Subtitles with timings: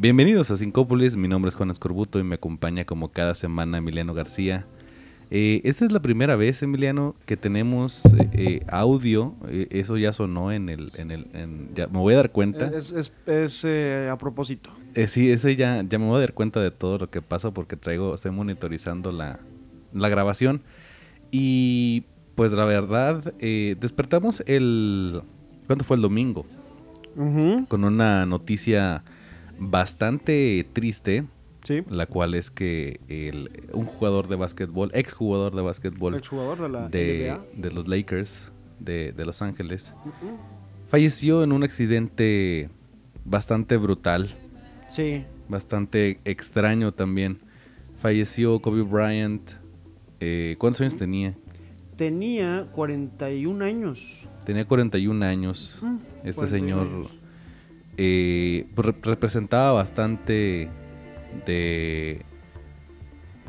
[0.00, 4.14] Bienvenidos a Sincópolis, mi nombre es Juan Escorbuto y me acompaña como cada semana Emiliano
[4.14, 4.64] García.
[5.32, 9.34] Eh, esta es la primera vez, Emiliano, que tenemos eh, eh, audio.
[9.48, 10.92] Eh, eso ya sonó en el...
[10.96, 12.68] En el en- ya me voy a dar cuenta.
[12.68, 13.64] Es, es- es,
[14.08, 14.70] a propósito.
[15.08, 17.74] Sí, ese ya, ya me voy a dar cuenta de todo lo que pasa porque
[17.74, 19.40] traigo, estoy monitorizando la,
[19.92, 20.62] la grabación.
[21.32, 22.04] Y
[22.36, 25.22] pues la verdad, despertamos el...
[25.66, 26.46] ¿Cuándo fue el domingo?
[27.66, 29.02] Con una noticia
[29.58, 31.24] bastante triste,
[31.64, 31.82] Sí.
[31.90, 36.68] la cual es que el, un jugador de básquetbol, ex jugador de básquetbol Exjugador de
[36.68, 39.92] la de, los Lakers de, de Los Ángeles,
[40.88, 42.70] falleció en un accidente
[43.24, 44.28] bastante brutal,
[44.88, 45.24] Sí.
[45.48, 47.40] bastante extraño también.
[48.00, 49.50] Falleció Kobe Bryant.
[50.20, 51.34] eh, ¿Cuántos años tenía?
[51.96, 54.26] Tenía 41 años.
[54.46, 55.80] Tenía 41 años.
[55.82, 57.10] Mm, Este 41 señor años.
[57.98, 60.68] Eh, rep- representaba bastante
[61.46, 62.22] de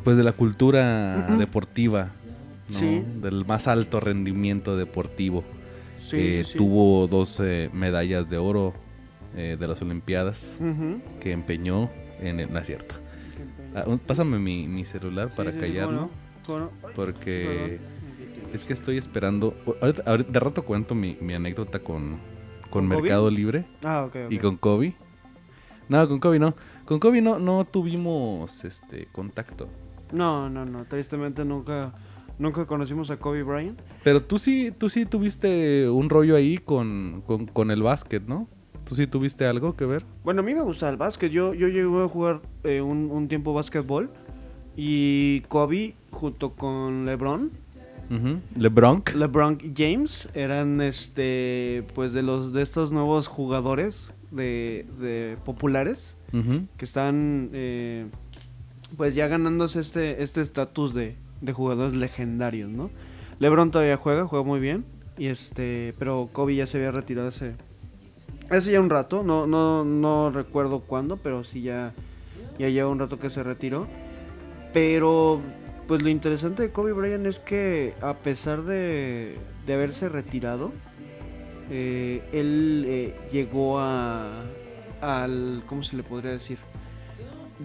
[0.04, 2.12] pues de la cultura deportiva,
[2.70, 2.78] ¿no?
[2.78, 3.04] Sí.
[3.22, 5.44] del más alto rendimiento deportivo.
[6.00, 6.58] Sí, Eh, sí.
[6.58, 7.40] Tuvo dos
[7.74, 8.74] medallas de oro
[9.36, 10.58] eh, de las Olimpiadas
[11.20, 11.90] que empeñó
[12.22, 12.52] en el...
[12.52, 12.96] No es cierto.
[13.76, 16.10] Ah, un- pásame mi, mi celular para callarlo.
[16.96, 17.80] Porque
[18.54, 19.54] es que estoy esperando...
[19.82, 22.18] Ahorita, ahorita- de rato cuento mi, mi anécdota con,
[22.70, 23.02] con ¿Con Kobe?
[23.02, 23.66] Mercado Libre.
[23.84, 24.08] Ah.
[24.30, 24.96] ¿Y con Kobe?
[25.88, 26.56] No, con Kobe no.
[26.86, 29.68] Con Kobe no, no tuvimos este contacto.
[30.12, 30.86] No, no, no.
[30.86, 31.94] Tristemente nunca,
[32.38, 33.80] nunca conocimos a Kobe Bryant.
[34.04, 38.48] Pero tú sí, tú sí tuviste un rollo ahí con, con, con el básquet, ¿no?
[38.86, 40.04] ¿Tú sí tuviste algo que ver?
[40.24, 41.32] Bueno, a mí me gusta el básquet.
[41.32, 44.10] Yo, yo llegué a jugar eh, un, un tiempo básquetbol.
[44.76, 47.52] Y Kobe, junto con LeBron,
[48.56, 49.04] LeBron.
[49.16, 56.86] LeBron James, eran este pues de los de estos nuevos jugadores de, de populares que
[56.86, 58.08] están eh,
[58.98, 62.90] pues ya ganándose este este estatus de, de jugadores legendarios, ¿no?
[63.40, 64.86] LeBron todavía juega, juega muy bien.
[65.18, 67.56] Y este, pero Kobe ya se había retirado hace,
[68.50, 71.94] hace ya un rato, no, no, no recuerdo cuándo, pero sí ya,
[72.58, 73.88] ya lleva un rato que se retiró.
[74.72, 75.42] Pero
[75.90, 80.72] pues lo interesante de Kobe Bryant es que a pesar de, de haberse retirado,
[81.72, 84.44] eh, él eh, llegó a
[85.02, 86.60] al ¿cómo se le podría decir?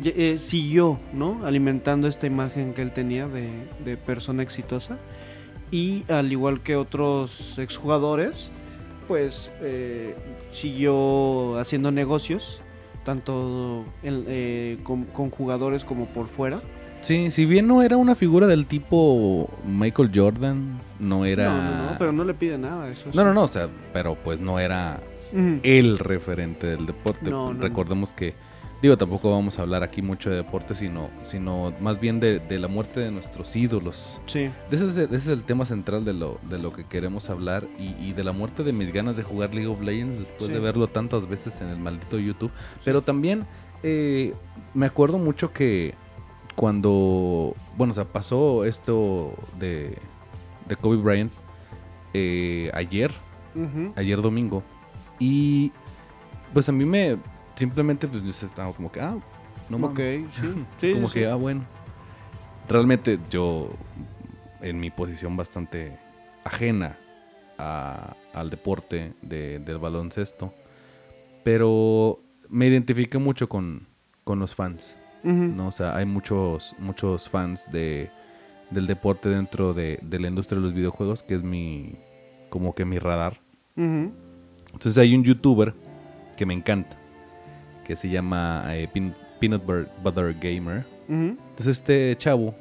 [0.02, 1.44] Eh, siguió, ¿no?
[1.44, 3.50] Alimentando esta imagen que él tenía de,
[3.84, 4.96] de persona exitosa.
[5.70, 8.48] Y al igual que otros exjugadores,
[9.06, 10.16] pues eh,
[10.48, 12.58] siguió haciendo negocios,
[13.04, 16.62] tanto eh, con jugadores como por fuera.
[17.04, 21.48] Sí, si bien no era una figura del tipo Michael Jordan, no era...
[21.48, 22.88] No, no, no, pero no le pide nada.
[22.90, 23.18] Eso No, sí.
[23.18, 25.00] no, no, o sea, pero pues no era
[25.62, 27.28] el referente del deporte.
[27.30, 28.34] No, no, Recordemos que,
[28.80, 32.58] digo, tampoco vamos a hablar aquí mucho de deporte, sino, sino más bien de, de
[32.58, 34.20] la muerte de nuestros ídolos.
[34.26, 37.28] Sí, ese, es el, ese es el tema central de lo, de lo que queremos
[37.30, 40.46] hablar y, y de la muerte de mis ganas de jugar League of Legends después
[40.48, 40.52] Sí.
[40.54, 42.52] de verlo tantas veces en el maldito YouTube.
[42.84, 43.44] Pero también
[43.82, 44.32] eh,
[44.72, 45.94] me acuerdo mucho que
[46.56, 49.98] cuando, bueno, o sea, pasó esto de,
[50.66, 51.32] de Kobe Bryant
[52.12, 53.10] eh, ayer,
[53.96, 54.62] ayer domingo.
[55.18, 55.72] Y
[56.52, 57.16] pues a mí me
[57.56, 59.16] simplemente pues yo estaba como que, ah,
[59.68, 60.24] no mames.
[60.24, 60.64] Ok, sí.
[60.80, 61.64] Sí, como sí, que, ah, bueno.
[62.68, 63.70] Realmente yo,
[64.60, 65.98] en mi posición bastante
[66.44, 66.96] ajena
[67.58, 70.54] a- al deporte de- del baloncesto,
[71.42, 73.86] pero me identifiqué mucho con,
[74.24, 74.98] con los fans.
[75.56, 75.68] ¿No?
[75.68, 78.10] O sea, hay muchos, muchos fans de,
[78.70, 81.94] del deporte dentro de, de la industria de los videojuegos, que es mi,
[82.50, 83.40] como que mi radar.
[84.72, 85.74] Entonces hay un youtuber
[86.36, 86.96] que me encanta,
[87.84, 90.84] que se llama eh, Pin- Peanut Butter- Gamer.
[91.50, 92.54] Entonces este chavo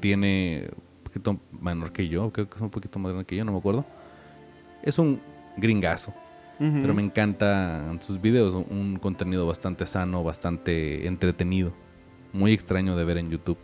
[0.00, 3.44] tiene un poquito menor que yo, creo que es un poquito más grande que yo,
[3.44, 3.84] no me acuerdo.
[4.82, 5.20] Es un
[5.56, 6.12] gringazo,
[6.82, 11.72] pero me encantan sus videos, un contenido bastante sano, bastante entretenido,
[12.34, 13.56] muy extraño de ver en YouTube.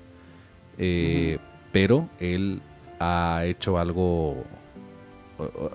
[0.78, 1.38] Eh,
[1.72, 2.62] Pero él
[2.98, 4.44] ha hecho algo,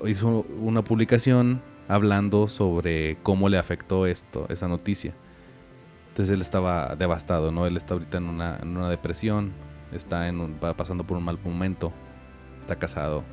[0.07, 5.13] hizo una publicación hablando sobre cómo le afectó esto, esa noticia.
[6.09, 7.65] Entonces él estaba devastado, ¿no?
[7.67, 9.51] Él está ahorita en una, en una depresión,
[9.91, 11.93] está en un- va pasando por un mal momento,
[12.59, 13.23] está casado,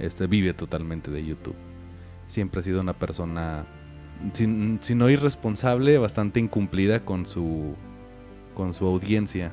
[0.00, 1.54] este vive totalmente de YouTube.
[2.26, 3.66] Siempre ha sido una persona,
[4.32, 7.76] sin, si no irresponsable, bastante incumplida con su,
[8.54, 9.52] con su audiencia.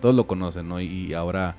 [0.00, 0.80] Todos lo conocen, ¿no?
[0.80, 1.56] Y ahora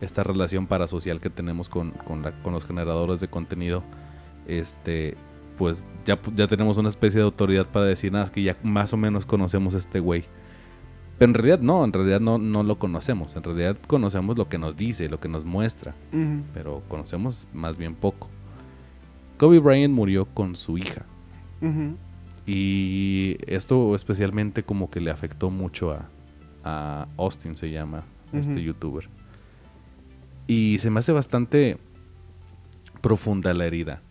[0.00, 3.82] esta relación parasocial que tenemos con, con, la- con los generadores de contenido,
[4.46, 5.16] este,
[5.56, 8.92] pues ya, ya tenemos una especie de autoridad para decir nada, es que ya más
[8.92, 10.24] o menos conocemos a este güey.
[11.18, 13.36] Pero en realidad no, en realidad no, no lo conocemos.
[13.36, 15.94] En realidad conocemos lo que nos dice, lo que nos muestra.
[16.52, 18.28] Pero conocemos más bien poco.
[19.38, 21.04] Kobe Bryant murió con su hija.
[21.62, 21.96] Ujú.
[22.46, 26.08] Y esto especialmente como que le afectó mucho a,
[26.64, 29.08] a Austin, se llama, este youtuber.
[30.46, 31.78] Y se me hace bastante
[33.00, 34.02] profunda la herida.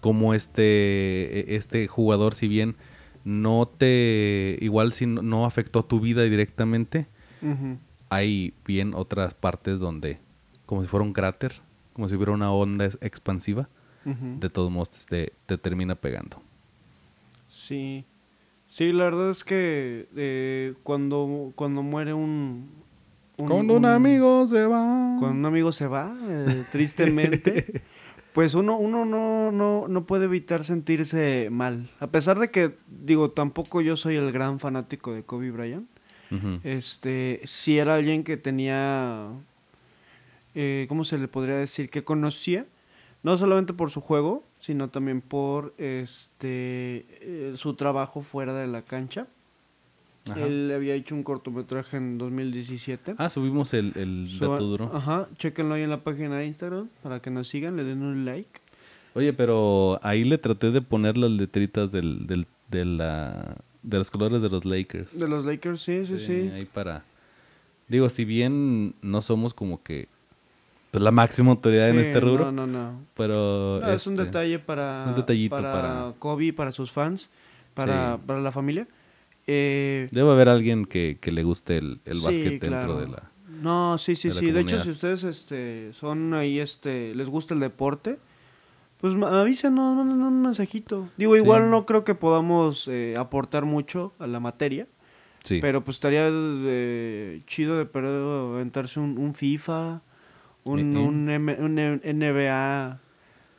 [0.00, 2.76] Como este, este jugador, si bien
[3.24, 7.06] no te, igual si no- afectó tu vida directamente,
[8.10, 10.18] hay bien otras partes donde,
[10.66, 11.62] como si fuera un cráter,
[11.94, 13.68] como si hubiera una onda expansiva,
[14.40, 16.42] de todos modos te, te termina pegando.
[17.66, 18.04] Sí.
[18.68, 22.70] Sí, la verdad es que eh, cuando, cuando muere un,
[23.36, 25.16] Cuando un amigo se va.
[25.20, 27.82] Cuando un amigo se va, eh, tristemente,
[28.32, 31.88] pues uno, uno no, no, no puede evitar sentirse mal.
[32.00, 35.88] A pesar de que, digo, tampoco yo soy el gran fanático de Kobe Bryant.
[36.64, 39.28] Este, sí era alguien que tenía,
[40.56, 41.90] eh, ¿cómo se le podría decir?
[41.90, 42.66] Que conocía,
[43.24, 48.82] no solamente por su juego, sino también por este eh, su trabajo fuera de la
[48.82, 49.26] cancha.
[50.26, 50.40] Ajá.
[50.46, 53.16] Él había hecho un cortometraje en 2017.
[53.18, 54.90] Ah, subimos el, el Suba- dato duro.
[54.94, 58.24] Ajá, chéquenlo ahí en la página de Instagram para que nos sigan, le den un
[58.24, 58.60] like.
[59.14, 64.10] Oye, pero ahí le traté de poner las letritas del, del, de, la, de los
[64.10, 65.18] colores de los Lakers.
[65.18, 66.50] De los Lakers, sí, sí, sí.
[66.54, 67.04] Ahí para...
[67.86, 70.08] Digo, si bien no somos como que
[70.94, 73.00] pues, la máxima autoridad en este rubro, No, no, no.
[73.14, 73.80] pero...
[73.80, 77.30] No, es un este, detalle para, un detallito para, para- Kobe, para sus fans,
[77.74, 78.22] para, Sí.
[78.26, 78.86] para la familia.
[79.46, 82.96] Eh, Debe haber alguien que, que le guste el, el sí, básquet dentro claro.
[83.00, 83.30] de la...
[83.62, 84.50] No, sí, sí, de sí.
[84.50, 88.18] De hecho, si ustedes este, son ahí, este, les gusta el deporte,
[89.00, 91.08] pues avísenos, mándenos un mensajito.
[91.16, 94.86] Digo, igual no creo que podamos eh, aportar mucho a la materia,
[95.42, 95.58] Sí.
[95.60, 100.00] pero pues estaría eh, chido de perder aventarse un, un FIFA,
[100.64, 100.98] un, Eh, eh.
[100.98, 102.98] un, M- un N- NBA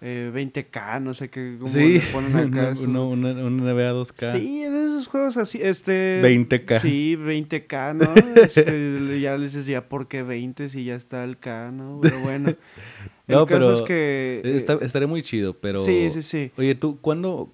[0.02, 2.74] eh, 20K, no sé qué, cómo sí, le ponen acá.
[2.80, 4.40] una, una, una NBA 2K.
[4.40, 6.22] Sí, de esos juegos así, este...
[6.24, 6.82] 20K.
[6.82, 8.06] Sí, 20K, ¿no?
[8.42, 12.00] Este, ya le dices, ya, ¿por qué 20 si ya está el K, no?
[12.02, 12.50] Pero bueno.
[13.28, 14.42] El No, caso pero es que...
[14.44, 15.84] eh, Está- estaría muy chido, pero...
[15.84, 16.52] Sí, sí, sí.
[16.58, 17.50] Oye, ¿tú cuándo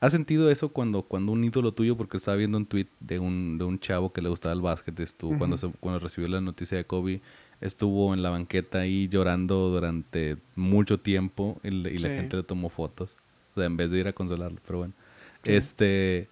[0.00, 3.58] has sentido eso cuando, cuando un ídolo tuyo, porque estaba viendo un tweet de un,
[3.58, 5.68] de un chavo que le gustaba el básquet, estuvo, cuando, Ujú.
[5.72, 7.20] se- cuando recibió la noticia de Kobe,
[7.60, 12.14] estuvo en la banqueta ahí llorando durante mucho tiempo y, la Sí.
[12.14, 13.16] gente le tomó fotos,
[13.52, 14.94] o sea, en vez de ir a consolarlo, pero bueno.
[15.42, 15.52] Sí.
[15.52, 16.28] Este,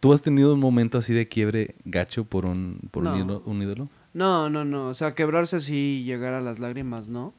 [0.00, 3.62] ¿tú has tenido un momento así de quiebre gacho por un, por un, ídolo, un
[3.62, 3.88] ídolo?
[4.14, 4.88] No, no, no.
[4.88, 7.34] O sea, quebrarse así, llegar a las lágrimas, ¿no?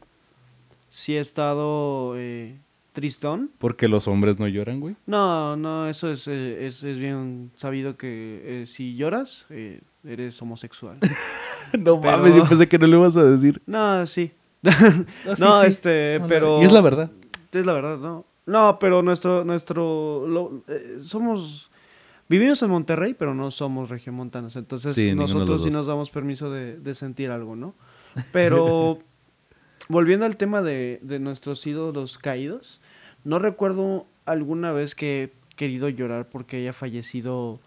[0.87, 2.57] Sí he estado eh,
[2.99, 3.51] tristón.
[3.57, 4.95] Porque los hombres no lloran, güey.
[5.05, 10.41] No, no, eso es, eh, es, es bien sabido que eh, si lloras, eh, eres
[10.41, 10.97] homosexual.
[11.79, 13.61] no Pero- mames, yo pensé que no le ibas a decir.
[13.67, 14.31] no, sí.
[14.61, 15.67] No, sí.
[15.67, 16.61] este, No, no, pero...
[16.61, 17.09] Y es la verdad.
[17.51, 18.25] Es la verdad, ¿no?
[18.45, 21.69] No, pero nuestro, nuestro, lo- eh, somos,
[22.27, 25.77] vivimos en Monterrey, pero no somos regiomontanos, entonces Sí, ninguno de los nosotros sí dos.
[25.77, 27.75] nos damos permiso de, de sentir algo, ¿no?
[28.33, 28.99] Pero,
[29.87, 32.81] volviendo al tema de, de nuestros ídolos caídos,
[33.23, 37.59] no recuerdo alguna vez que he querido llorar porque haya fallecido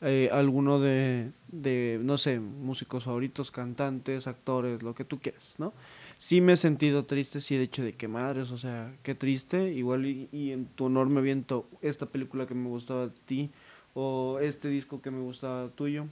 [0.00, 5.72] eh, alguno de, de, no sé, músicos favoritos, cantantes, actores, lo que tú quieras, ¿no?
[6.18, 9.72] sí me he sentido triste, sí, de hecho, de que madres, o sea, qué triste.
[9.72, 13.50] Igual y, y en tu honor me viento esta película que me gustaba de ti
[13.94, 16.06] o este disco que me gustaba tuyo.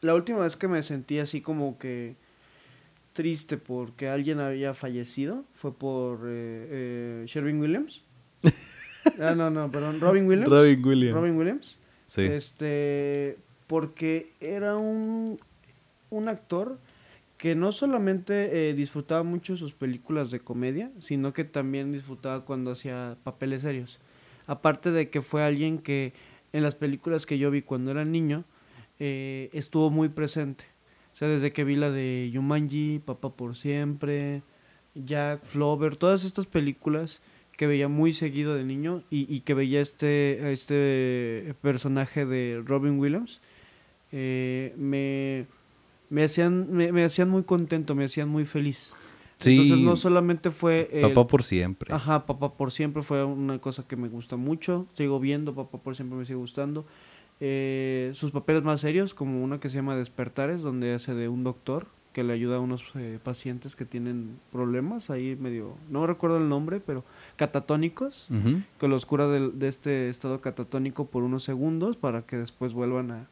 [0.00, 2.16] La última vez que me sentí así como que
[3.12, 8.02] triste porque alguien había fallecido fue por eh, eh, Sherwin Williams.
[9.20, 10.50] ah, no, no, perdón, Robin Williams.
[10.50, 11.14] Robin Williams.
[11.14, 11.78] Robin Williams.
[12.06, 12.22] Sí.
[12.22, 15.38] Este, porque era un,
[16.10, 16.78] un actor
[17.42, 22.70] que no solamente eh, disfrutaba mucho sus películas de comedia, sino que también disfrutaba cuando
[22.70, 23.98] hacía papeles serios.
[24.46, 26.12] Aparte de que fue alguien que
[26.52, 28.44] en las películas que yo vi cuando era niño,
[29.00, 30.66] eh, estuvo muy presente.
[31.12, 34.42] O sea, desde que vi la de Yumanji, Papá por Siempre,
[34.94, 37.20] Jack, Flover, todas estas películas
[37.56, 42.98] que veía muy seguido de niño y, y que veía este, este personaje de Robin
[42.98, 43.40] Williams,
[44.10, 45.46] eh, me,
[46.10, 48.94] me, hacían, me, me hacían muy contento, me hacían muy feliz.
[49.38, 49.52] Sí.
[49.52, 50.88] Entonces no solamente fue...
[50.92, 51.92] el- Papá por siempre.
[51.92, 54.86] Ajá, Papá por siempre fue una cosa que me gusta mucho.
[54.94, 56.86] Sigo viendo, Papá por siempre me sigue gustando.
[57.44, 61.42] Eh, sus papeles más serios, como una que se llama Despertares, donde hace de un
[61.42, 66.36] doctor que le ayuda a unos eh, pacientes que tienen problemas ahí medio, no recuerdo
[66.36, 67.02] el nombre, pero
[67.36, 68.28] catatónicos,
[68.78, 73.10] que los cura del- de, este estado catatónico por unos segundos para que después vuelvan
[73.10, 73.26] a,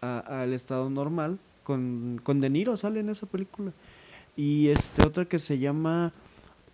[0.00, 1.38] a- al estado normal.
[1.62, 3.70] Con, con De Niro sale en esa película.
[4.36, 6.12] Y este otra que se llama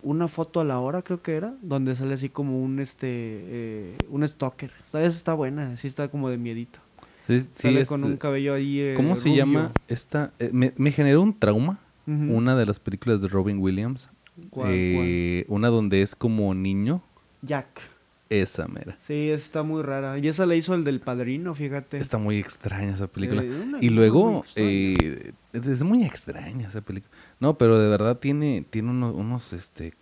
[0.01, 3.97] Una foto a la hora, creo que era, donde sale así como un este eh,
[4.09, 4.71] un stalker.
[4.85, 6.79] Esa está buena, sí está como de miedito.
[7.23, 8.79] Sí, sí, Sale es- con un cabello ahí.
[8.79, 10.31] eh, ¿Cómo se llama esta?
[10.39, 11.79] eh, me, me generó un trauma.
[12.07, 14.09] Una de las películas de Robin Williams.
[14.49, 17.03] ¿Cuál, eh, Una donde es como niño.
[17.43, 17.81] Jack.
[18.29, 18.95] Esa mera.
[19.07, 20.19] Sí, está muy rara.
[20.19, 21.97] Y esa la hizo el del padrino, fíjate.
[21.97, 23.41] Está muy extraña esa película.
[23.43, 27.11] Eh, y luego, eh, es muy extraña esa película.
[27.39, 29.93] No, pero de verdad tiene, tiene unos, unos, este,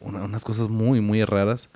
[0.00, 1.70] una- unas cosas muy, muy raras.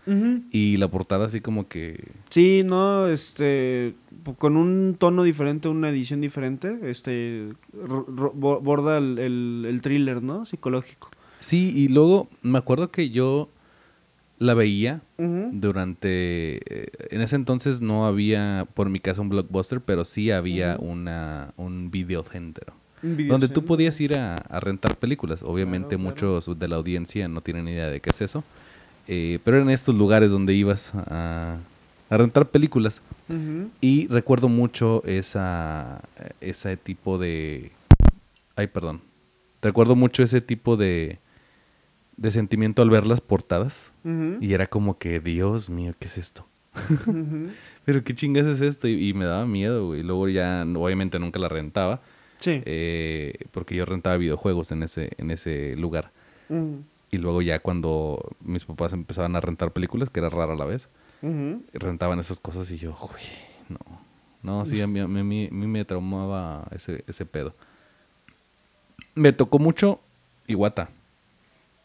[0.51, 2.05] Y la portada así como que...
[2.29, 3.95] Sí, no, este,
[4.37, 10.45] con un tono diferente, una edición diferente, este, borda el, el, el thriller, ¿no?
[10.45, 11.09] Psicológico.
[11.41, 13.49] Sí, y luego me acuerdo que yo
[14.39, 15.01] la veía
[15.53, 16.61] durante...
[16.65, 21.53] eh, En ese entonces no había, por mi caso, un blockbuster, pero sí había una,
[21.57, 22.73] un videocentro.
[23.03, 25.43] Un Donde tú podías ir a, a rentar películas.
[25.43, 26.33] Obviamente Claro, claro.
[26.35, 28.43] muchos de la audiencia no tienen idea de qué es eso.
[29.07, 31.59] Eh, pero eran estos lugares donde ibas a,
[32.11, 33.03] a rentar películas.
[33.81, 36.01] Y recuerdo mucho esa,
[36.41, 37.71] ese tipo de...
[38.57, 39.01] Ay, perdón.
[39.63, 41.19] Recuerdo mucho ese tipo de,
[42.19, 43.95] de sentimiento al ver las portadas.
[44.41, 46.47] Y era como que, Dios mío, ¿qué es esto?
[47.85, 48.87] Pero qué chingas es esto.
[48.89, 50.03] Y, y me daba miedo, güey.
[50.03, 52.01] Luego ya, obviamente nunca la rentaba.
[52.41, 52.63] Sí.
[52.67, 56.13] eh, porque yo rentaba videojuegos en ese, en ese lugar.
[56.49, 56.83] Ujú.
[57.11, 60.65] Y luego ya cuando mis papás empezaban a rentar películas, que era rara a la
[60.67, 60.89] vez,
[61.73, 63.25] rentaban esas cosas y yo, güey,
[63.71, 63.79] no.
[64.43, 67.55] No, sí, a mí, a mí- a mí- a mí me traumaba ese, ese pedo.
[69.15, 70.01] Me tocó mucho
[70.47, 70.91] Iwata.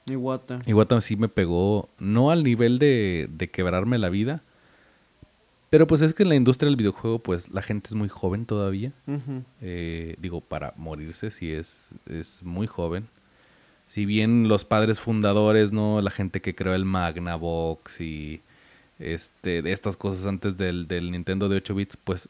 [0.05, 0.61] Iguata.
[0.65, 4.43] Iwata sí me pegó, no al nivel de, de quebrarme la vida,
[5.69, 8.45] pero pues es que en la industria del videojuego, pues la gente es muy joven
[8.45, 8.91] todavía.
[9.61, 13.07] Eh, digo, para morirse, sí es, es muy joven.
[13.87, 15.99] Si bien los padres fundadores, ¿no?
[16.01, 18.41] La gente que creó el Magnavox y
[18.99, 22.29] este, de estas cosas antes del, del Nintendo de 8 bits, pues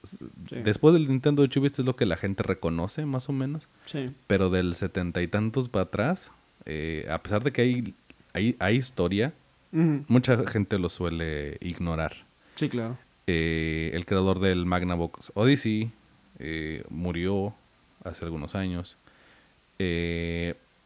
[0.50, 0.56] Sí.
[0.63, 3.68] después del Nintendo de 8 bits es lo que la gente reconoce, más o menos.
[3.88, 4.12] Sí.
[4.27, 6.32] Pero del setenta y tantos para atrás,
[6.65, 7.93] eh, a pesar de que hay,
[8.34, 9.34] hay, hay historia,
[9.72, 12.13] mucha gente lo suele ignorar.
[12.55, 12.98] Sí, claro.
[13.25, 15.91] Eh, el creador del Magnavox Odyssey
[16.39, 17.55] eh, murió
[18.03, 18.98] hace algunos años.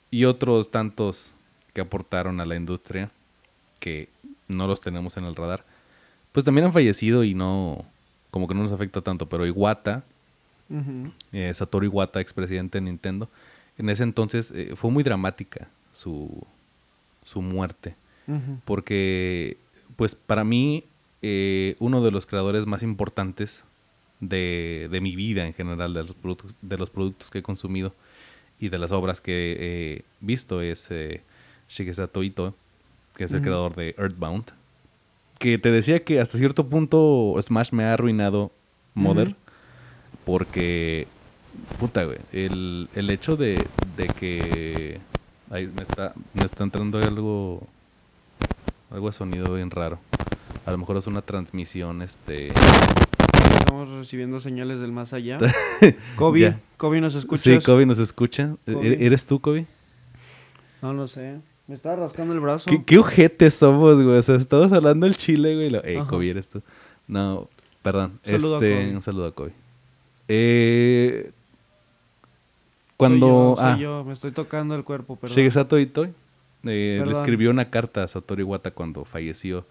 [0.10, 1.34] Y otros tantos
[1.74, 3.12] que aportaron a la industria
[3.80, 4.10] que
[4.48, 5.66] no los tenemos en el radar,
[6.32, 7.86] pues también han fallecido y no,
[8.32, 9.30] como que no nos afecta tanto.
[9.30, 10.04] Pero Iwata,
[11.54, 13.30] Satoru Iwata, expresidente de Nintendo,
[13.78, 16.46] en ese entonces eh, fue muy dramática su,
[17.24, 17.96] su muerte.
[18.66, 19.58] Porque
[19.96, 20.84] pues para mí
[21.22, 23.64] eh, uno de los creadores más importantes
[24.20, 27.94] de, de mi vida en general, de los, productos, de los productos que he consumido
[28.60, 31.22] y de las obras que he visto es eh,
[31.70, 32.56] Shigesato Ito,
[33.16, 34.46] que es el creador de Earthbound,
[35.40, 38.52] que te decía que hasta cierto punto Smash me ha arruinado
[38.94, 39.36] Mother,
[40.26, 41.08] porque,
[41.80, 45.00] puta, güey, el, el hecho de, de que...
[45.50, 47.66] Ahí me está, me está entrando algo
[48.92, 49.98] algo de sonido bien raro.
[50.66, 52.50] A lo mejor es una transmisión, este...
[53.60, 55.38] Estamos recibiendo señales del más allá.
[56.16, 56.56] Kobe.
[56.78, 57.44] Kobe, ¿nos escuchas?
[57.44, 58.56] Sí, Kobe nos escucha.
[58.66, 59.06] ¿E- Kobe.
[59.06, 59.66] ¿Eres tú, Kobe?
[60.82, 61.40] No lo sé.
[61.68, 62.70] Me estaba rascando el brazo.
[62.70, 64.18] ¿Qué, qué ojetes somos, güey?
[64.18, 65.70] O sea, estamos hablando del chile, güey.
[65.70, 65.98] lo- Ey.
[66.08, 66.62] Kobe, ¿eres tú?
[67.08, 67.50] No,
[67.82, 68.20] perdón.
[68.24, 68.96] Saludo a este, Kobe.
[68.96, 69.52] Un saludo a Kobe.
[70.30, 71.32] Eh,
[72.98, 73.28] Soy cuando...
[73.28, 75.36] yo, soy ah, yo, me estoy tocando el cuerpo, perdón.
[75.36, 76.14] Shigesato Itoi
[76.64, 79.66] eh, le escribió una carta a Satoru Iwata cuando falleció,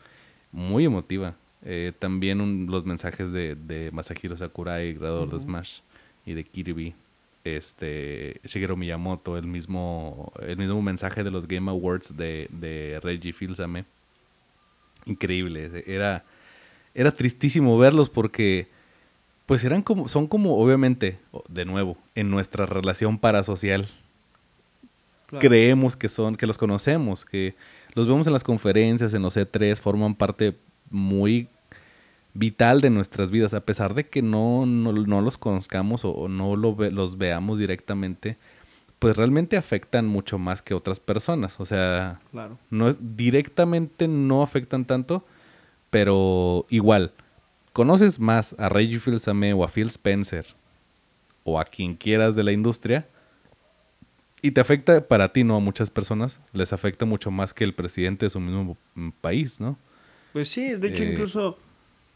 [0.52, 1.35] muy emotiva.
[1.64, 5.40] Eh, también un- los mensajes de, de Masahiro Sakurai, creador de.
[5.40, 5.80] Smash,
[6.25, 6.95] y de Kirby.
[7.42, 13.33] Este, Shigeru Miyamoto, el mismo, el mismo mensaje de los Game Awards de, de Reggie
[13.33, 13.85] Fils-Aimé.
[15.04, 16.25] Increíble, era,
[16.95, 18.66] era tristísimo verlos porque
[19.46, 23.86] pues eran como, son como, obviamente, de nuevo, en nuestra relación parasocial
[25.26, 25.40] Claro.
[25.48, 27.56] creemos que son, que los conocemos, que
[27.94, 30.56] los vemos en las conferencias, en los E3, forman parte
[30.88, 31.48] muy
[32.32, 36.28] vital de nuestras vidas, a pesar de que no, no, no los conozcamos o, o
[36.28, 38.36] no lo ve- los veamos directamente,
[39.00, 41.58] pues realmente afectan mucho más que otras personas.
[41.58, 42.56] O sea, Claro.
[42.70, 45.24] no es, directamente no afectan tanto,
[45.90, 47.12] pero igual,
[47.76, 50.47] conoces más a Reggie Fils-Aimé o a Phil Spencer
[51.45, 53.06] o a quien quieras de la industria,
[54.42, 55.56] Y te afecta para ti, ¿no?
[55.56, 59.61] A muchas personas les afecta mucho más que el presidente de su mismo mm, país,
[59.61, 59.76] ¿no?
[60.33, 61.59] Pues sí, de hecho Eh, incluso...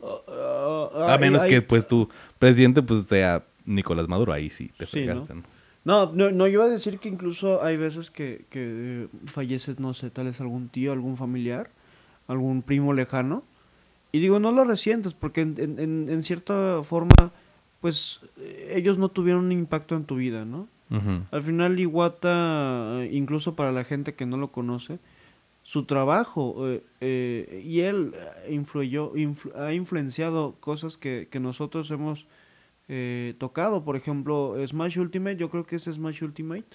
[0.01, 4.49] uh, uh, A hay- menos hay- que pues tu presidente pues sea Nicolás Maduro, ahí
[4.49, 5.43] sí te Sí, fregaste, ¿no?
[5.85, 9.93] No, no, no, yo iba a decir que incluso hay veces que, que fallece, no
[9.95, 11.71] sé, tal vez algún tío, algún familiar,
[12.29, 13.43] algún primo lejano.
[14.13, 17.11] Y digo, no lo resientes, porque en, en- en- cierta forma,
[17.81, 18.21] pues
[18.71, 20.69] ellos no tuvieron un impacto en tu vida, ¿no?
[21.31, 24.99] Al final Iwata, eh, incluso para la gente que no lo conoce,
[25.63, 28.13] su trabajo eh, eh, y él
[28.49, 32.27] influyó, influ- ha influenciado cosas que, que nosotros hemos
[32.89, 33.85] eh, tocado.
[33.85, 36.67] Por ejemplo, Smash Ultimate, yo creo que es Smash Ultimate,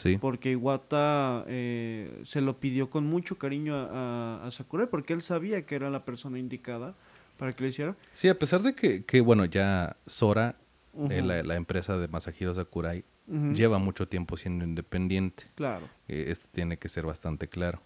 [0.00, 0.18] Sí.
[0.18, 5.22] porque Iwata eh, se lo pidió con mucho cariño a, a, a Sakurai, porque él
[5.22, 6.94] sabía que era la persona indicada
[7.36, 7.96] para que lo hiciera.
[8.12, 10.56] Sí, a pesar de que, que, bueno, ya Sora,
[10.94, 11.26] eh, Ujú.
[11.26, 13.52] la, la empresa de Masahiro Sakurai, Ujú.
[13.54, 15.44] lleva mucho tiempo siendo independiente.
[15.54, 15.86] Claro.
[16.08, 17.80] Eh, esto tiene que ser bastante claro.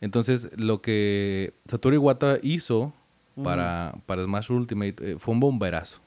[0.00, 2.92] Entonces, lo que Satoru Iwata hizo
[3.44, 6.00] para, para Smash Ultimate eh, fue un bomberazo.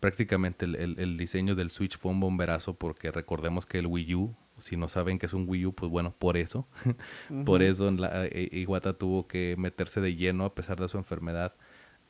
[0.00, 4.14] Prácticamente el, el- el diseño del Switch fue un bomberazo porque recordemos que el Wii
[4.14, 6.66] U, si no saben que es un Wii U, pues bueno, por eso.
[7.44, 11.54] Por eso la- eh, Iwata tuvo que meterse de lleno, a pesar de su enfermedad,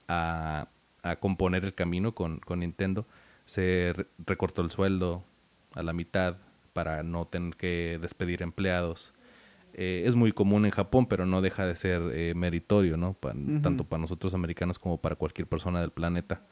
[0.08, 0.68] a,
[1.02, 3.06] a componer el camino con, con Nintendo.
[3.44, 5.24] Se re- recortó el sueldo
[5.74, 6.36] a la mitad
[6.72, 9.14] para no tener que despedir empleados.
[9.74, 13.14] Eh, es muy común en Japón, pero no deja de ser eh, meritorio, ¿no?
[13.14, 13.34] Pa-.
[13.62, 16.42] Tanto para nosotros americanos como para cualquier persona del planeta.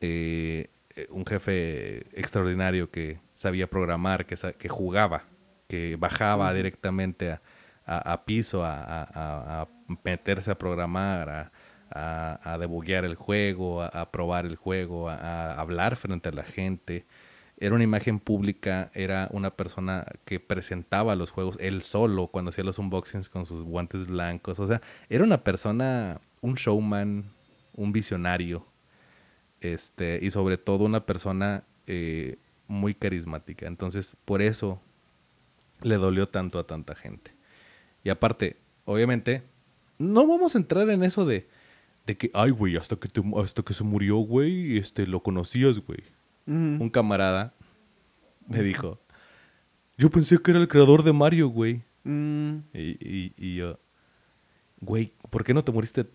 [0.00, 0.70] Eh, eh,
[1.10, 5.24] un jefe extraordinario que sabía programar, que, que jugaba,
[5.68, 7.42] que bajaba directamente a,
[7.86, 9.68] a- a piso a, a-
[10.04, 11.50] meterse a programar,
[11.90, 17.04] a, debuguear el juego, a, probar el juego, a hablar frente a la gente.
[17.58, 22.64] Era una imagen pública, era una persona que presentaba los juegos él solo cuando hacía
[22.64, 24.58] los unboxings con sus guantes blancos.
[24.58, 27.24] O sea, era una persona, un showman,
[27.74, 28.66] un visionario,
[29.64, 32.36] este, y sobre todo una persona eh,
[32.68, 33.66] muy carismática.
[33.66, 34.80] Entonces, por eso
[35.82, 37.32] le dolió tanto a tanta gente.
[38.02, 39.42] Y aparte, obviamente,
[39.98, 41.48] no vamos a entrar en eso de,
[42.06, 45.78] de que, ay, güey, hasta que, te- hasta que se murió, güey, este, lo conocías,
[45.78, 46.00] güey.
[46.46, 47.54] Un camarada
[48.46, 49.00] me dijo,
[49.96, 51.82] yo pensé que era el creador de Mario, güey.
[52.04, 53.78] Mm, Y, y, y yo,
[54.80, 56.06] güey, ¿por qué no te moriste?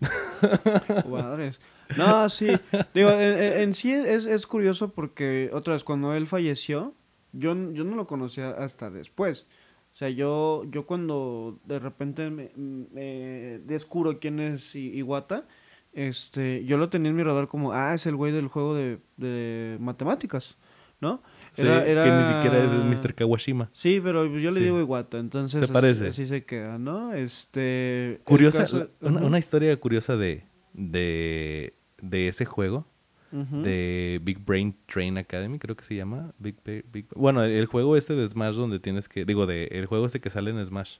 [1.08, 1.60] Madres.
[1.96, 2.48] No, sí.
[2.94, 6.94] Digo, en, sí es, es curioso porque, otra vez, cuando él falleció,
[7.32, 9.46] yo, yo no lo conocía hasta después.
[9.92, 15.46] O sea, yo, yo cuando de repente me, me descubro quién es Iwata,
[15.92, 18.98] este, yo lo tenía en mi radar como, ah, es el güey del juego de,
[19.16, 20.56] de matemáticas,
[21.00, 21.20] ¿no?
[21.52, 23.14] Sí, que ni siquiera es Mr.
[23.14, 23.68] Kawashima.
[23.72, 24.62] Sí, pero yo le Sí.
[24.62, 26.08] digo Iwata, entonces Se parece.
[26.08, 27.12] así se queda, ¿no?
[27.12, 28.20] Este...
[28.22, 32.86] Curiosa, caso- una, Ujú, una historia curiosa de, de, de ese juego,
[33.62, 36.32] de Big Brain Train Academy, creo que se llama.
[36.38, 39.86] Big, Ba- Big- bueno, el juego este de Smash donde tienes que, digo, de, el
[39.86, 40.96] juego este que sale en Smash,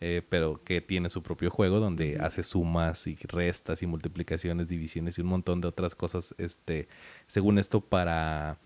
[0.00, 5.16] eh, pero que tiene su propio juego donde hace sumas y restas y multiplicaciones, divisiones
[5.18, 6.88] y un montón de otras cosas, este,
[7.28, 8.58] según esto, para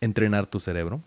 [0.00, 1.02] entrenar tu cerebro.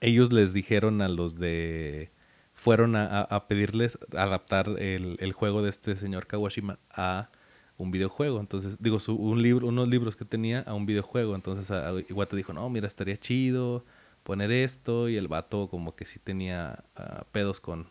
[0.00, 2.10] Ellos les dijeron a los de
[2.52, 7.30] fueron a, a- a pedirles adaptar el, el juego de este señor Kawashima a
[7.78, 11.70] un videojuego entonces digo su- un libro unos libros que tenía a un videojuego entonces
[12.08, 13.84] Iwata dijo no mira estaría chido
[14.22, 17.86] poner esto y el vato como que sí tenía ah, pedos con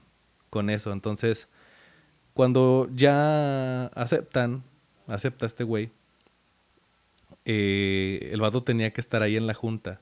[0.49, 1.49] con eso entonces
[2.33, 4.63] cuando ya aceptan
[5.07, 5.91] acepta este güey
[7.45, 10.01] eh, el vato tenía que estar ahí en la junta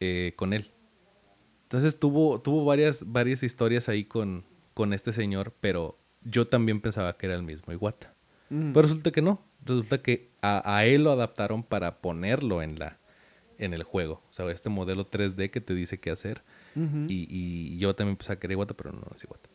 [0.00, 0.70] eh, con él.
[1.64, 7.16] Entonces tuvo, tuvo varias, varias historias ahí con, con este señor, pero yo también pensaba
[7.16, 8.11] que era el mismo Iwata.
[8.52, 8.72] Ujú.
[8.74, 9.42] Pero resulta que no.
[9.64, 12.98] Resulta que a, a él lo adaptaron para ponerlo en la
[13.58, 14.22] en el juego.
[14.28, 16.42] O sea, este modelo 3D que te dice qué hacer.
[16.74, 19.48] Y, y yo también pensaba que era Iwata, pero no es Iwata.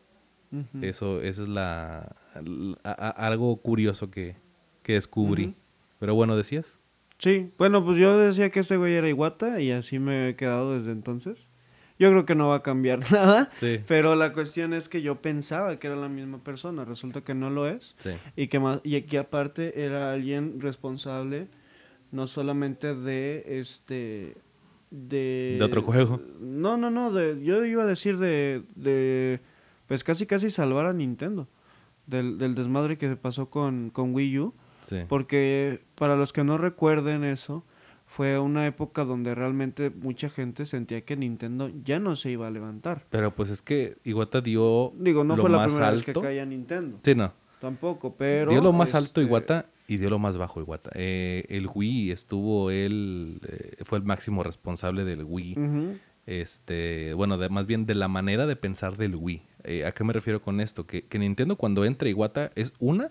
[0.80, 4.36] Eso, eso es la, la- a- a- algo curioso que,
[4.82, 5.54] que descubrí.
[5.98, 6.78] Pero bueno, decías.
[7.18, 10.74] Sí, bueno, pues yo decía que este güey era Iwata y así me he quedado
[10.78, 11.47] desde entonces.
[11.98, 13.80] Yo creo que no va a cambiar nada, Sí.
[13.86, 17.50] pero la cuestión es que yo pensaba que era la misma persona, resulta que no
[17.50, 18.10] lo es Sí.
[18.36, 21.48] y que más y que aparte era alguien responsable
[22.12, 24.36] no solamente de este
[24.90, 26.20] de De otro juego.
[26.40, 29.40] No, no, no, de, yo iba a decir de de
[29.86, 31.46] pues casi casi salvar a Nintendo
[32.06, 34.54] del, del desmadre que pasó con con Wii U.
[34.80, 34.98] Sí.
[35.08, 37.64] Porque para los que no recuerden eso,
[38.08, 42.50] fue una época donde realmente mucha gente sentía que Nintendo ya no se iba a
[42.50, 43.04] levantar.
[43.10, 46.20] Pero pues es que Iwata dio Digo, no lo fue la primera vez alto.
[46.22, 46.98] que caía Nintendo.
[47.04, 47.32] Sí, no.
[47.60, 48.50] Tampoco, pero...
[48.50, 50.90] dio lo más alto este, Iwata y dio lo más bajo Iwata.
[50.94, 55.56] Eh, el Wii estuvo él, eh, fue el máximo responsable del Wii.
[56.26, 59.42] Este, bueno, de- más bien de la manera de pensar del Wii.
[59.64, 60.86] Eh, ¿A qué me refiero con esto?
[60.86, 63.10] Que, que Nintendo cuando entra Iwata es una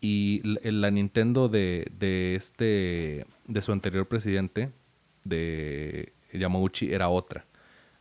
[0.00, 4.70] y la Nintendo de, de este, de su anterior presidente,
[5.24, 7.44] de Yamauchi, era otra.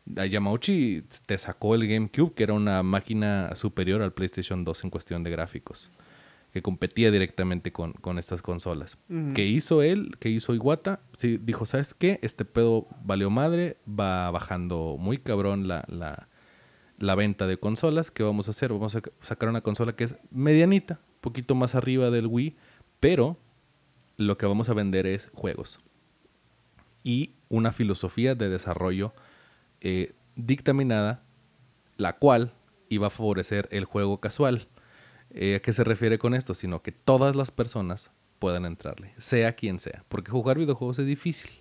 [0.06, 5.24] Yamauchi te sacó el GameCube, que era una máquina superior al PlayStation 2 en cuestión
[5.24, 5.92] de gráficos,
[6.52, 8.98] que competía directamente con, con estas consolas.
[9.36, 10.16] ¿Qué hizo él?
[10.20, 11.02] ¿Qué hizo Iwata?
[11.18, 12.20] Sí, dijo, ¿sabes qué?
[12.24, 16.28] Este pedo valió madre, va bajando muy cabrón la, la,
[16.98, 18.10] la venta de consolas.
[18.10, 18.72] ¿Qué vamos a hacer?
[18.72, 22.56] Vamos a sacar una consola que es medianita, poquito más arriba del Wii,
[23.00, 23.38] pero
[24.18, 25.80] lo que vamos a vender es juegos
[27.04, 29.14] y una filosofía de desarrollo
[29.82, 31.24] eh, dictaminada,
[31.98, 32.54] la cual
[32.90, 34.68] iba a favorecer el juego casual.
[35.32, 36.54] Eh, ¿A qué se refiere con esto?
[36.54, 41.52] Sino que todas las personas puedan entrarle, sea quien sea, porque jugar videojuegos es difícil.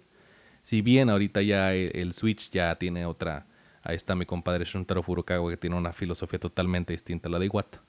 [0.62, 3.46] Si bien ahorita ya el, el Switch ya tiene otra,
[3.82, 7.46] ahí está mi compadre Shuntaro Furukawa que tiene una filosofía totalmente distinta a la de
[7.46, 7.82] Iwata.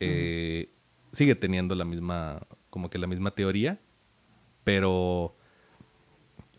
[0.00, 0.68] Eh,
[1.12, 3.80] Sigue teniendo la misma, como que la misma teoría,
[4.64, 5.36] pero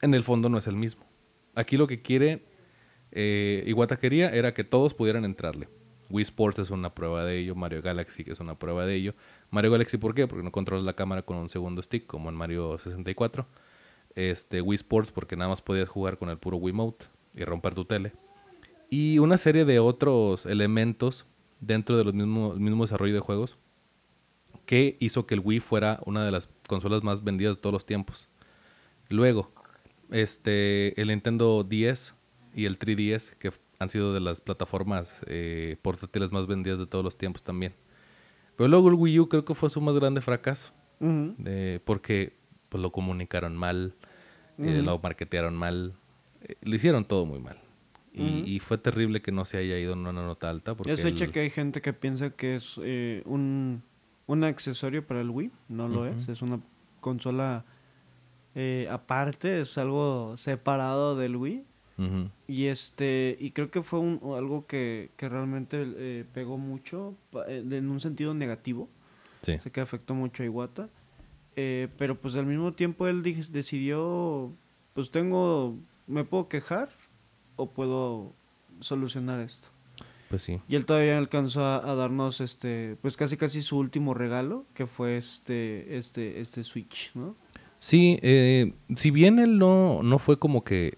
[0.01, 1.03] en el fondo no es el mismo.
[1.55, 2.43] Aquí lo que quiere
[3.11, 5.69] eh, Iwata quería era que todos pudieran entrarle.
[6.09, 9.15] Wii Sports es una prueba de ello, Mario Galaxy es una prueba de ello.
[9.49, 10.27] Mario Galaxy, ¿por qué?
[10.27, 13.47] Porque no controlas la cámara con un segundo stick, como en Mario 64.
[14.15, 17.85] Este, Wii Sports, porque nada más podías jugar con el puro Wiimote y romper tu
[17.85, 18.13] tele.
[18.89, 21.25] Y una serie de otros elementos
[21.59, 23.57] dentro del mismo, el mismo desarrollo de juegos
[24.65, 27.85] que hizo que el Wii fuera una de las consolas más vendidas de todos los
[27.85, 28.29] tiempos.
[29.09, 29.51] Luego,
[30.11, 32.15] este, el Nintendo 10
[32.55, 37.03] y el 3DS, que han sido de las plataformas eh, portátiles más vendidas de todos
[37.03, 37.73] los tiempos también.
[38.55, 40.73] Pero luego el Wii U creo que fue su más grande fracaso,
[41.45, 42.33] eh, porque
[42.69, 43.95] pues, lo comunicaron mal,
[44.59, 45.93] eh, lo marketearon mal,
[46.43, 47.59] eh, lo hicieron todo muy mal.
[48.15, 50.75] Y, fue terrible que no se haya ido en una nota alta.
[50.75, 53.81] Porque Es fecha el- que hay gente que piensa que es eh, un,
[54.27, 55.51] un accesorio para el Wii.
[55.69, 56.29] No lo es.
[56.29, 56.59] Es una
[57.01, 57.65] consola
[58.55, 59.61] eh, aparte.
[59.61, 61.65] Es algo separado del Wii.
[62.47, 67.13] Y este y creo que fue un, algo que, que realmente eh, pegó mucho
[67.47, 68.89] eh, en un sentido negativo.
[69.41, 69.57] Sí.
[69.59, 70.89] Sé que afectó mucho a Iwata.
[71.55, 74.51] Eh, pero pues al mismo tiempo él decidió,
[74.93, 76.89] pues tengo, me puedo quejar
[77.55, 78.33] o puedo
[78.79, 79.67] solucionar esto.
[80.33, 80.59] Pues sí.
[80.67, 84.87] Y él todavía alcanzó a, a darnos este, pues casi casi su último regalo, que
[84.87, 87.35] fue este, este, este Switch, ¿no?
[87.77, 90.97] Sí, eh, si bien él no, no fue como que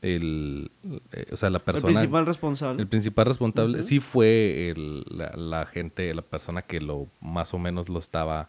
[0.00, 0.70] el,
[1.10, 2.82] eh, o sea, la persona, el principal responsable.
[2.82, 7.58] el principal responsable, sí fue el- la, la gente, la persona que lo más o
[7.58, 8.48] menos lo estaba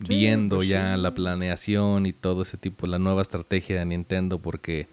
[0.00, 1.00] Sí, viendo pues ya sí.
[1.02, 4.86] la planeación y todo ese tipo, la nueva estrategia de Nintendo, porque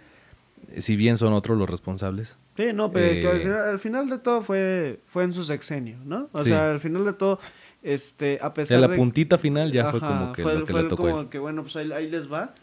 [0.79, 4.09] si bien son otros los responsables, Sí, no, pero que Eh, al, final, al final
[4.09, 6.29] de todo fue, fue en su sexenio, ¿no?
[6.31, 6.49] O Sí.
[6.49, 7.39] sea, al final de todo,
[7.83, 8.95] este, a pesar sea, la de...
[8.97, 11.29] puntita final ya fue como que fue, lo que fue le tocó a como él.
[11.29, 12.53] que, bueno, pues ahí, ahí les va.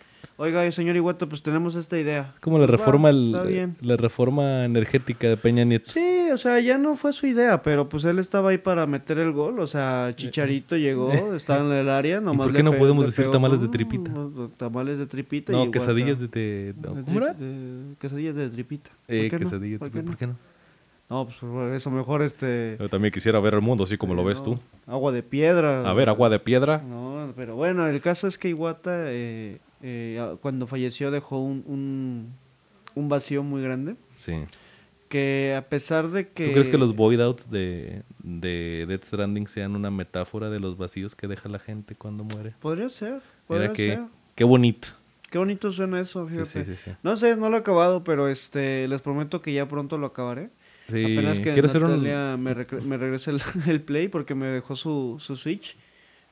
[0.42, 2.35] Oiga, señor Iguato, pues tenemos esta idea.
[2.40, 3.76] Como la reforma, el- bien.
[3.81, 5.92] la reforma energética de Peña Nieto.
[5.92, 9.20] Sí, o sea, ya no fue su idea, pero pues él estaba ahí para meter
[9.20, 9.61] el gol.
[9.61, 12.20] O sea, Chicharito llegó, estaba en el área.
[12.20, 14.11] Nomás por qué no podemos decir pegó, tamales de tripita?
[14.11, 15.52] no, Tamales de tripita.
[15.52, 16.26] No, y quesadillas de...
[16.26, 17.35] De- no, de ¿Cómo era?
[17.35, 18.90] tri- de- quesadillas de tripita.
[19.07, 19.38] ¿Por Eh, no?
[19.38, 20.11] quesadillas de ¿Por qué tripita?
[20.11, 20.37] ¿por qué no?
[21.09, 22.76] No, pues por eso mejor este...
[22.81, 24.59] Yo también quisiera ver el mundo así como lo ves tú.
[24.87, 25.88] Agua de piedra.
[25.88, 26.78] A ver, agua de piedra.
[26.78, 32.33] No, pero bueno, el caso es que Iwata eh, eh, cuando falleció dejó un, un,
[32.95, 33.97] un vacío muy grande.
[34.14, 34.45] Sí.
[35.09, 36.47] Que a pesar de que...
[36.47, 40.79] ¿Tú crees que los void outs de, de Death Stranding sean una metáfora de los
[40.79, 42.55] vacíos que deja la gente cuando muere?
[42.61, 44.01] Podría ser, podría Mira que, ser.
[44.35, 44.88] qué bonito.
[45.31, 46.47] Qué bonito suena eso, fíjate.
[46.47, 46.90] sí, sí, sí.
[47.03, 50.51] No sé, no lo he acabado, pero este les prometo que ya pronto lo acabaré.
[50.88, 51.90] Sí, Apenas que hacer un...
[52.03, 52.55] Natalia me,
[52.87, 55.77] me regrese el, el Play porque me dejó su, su Switch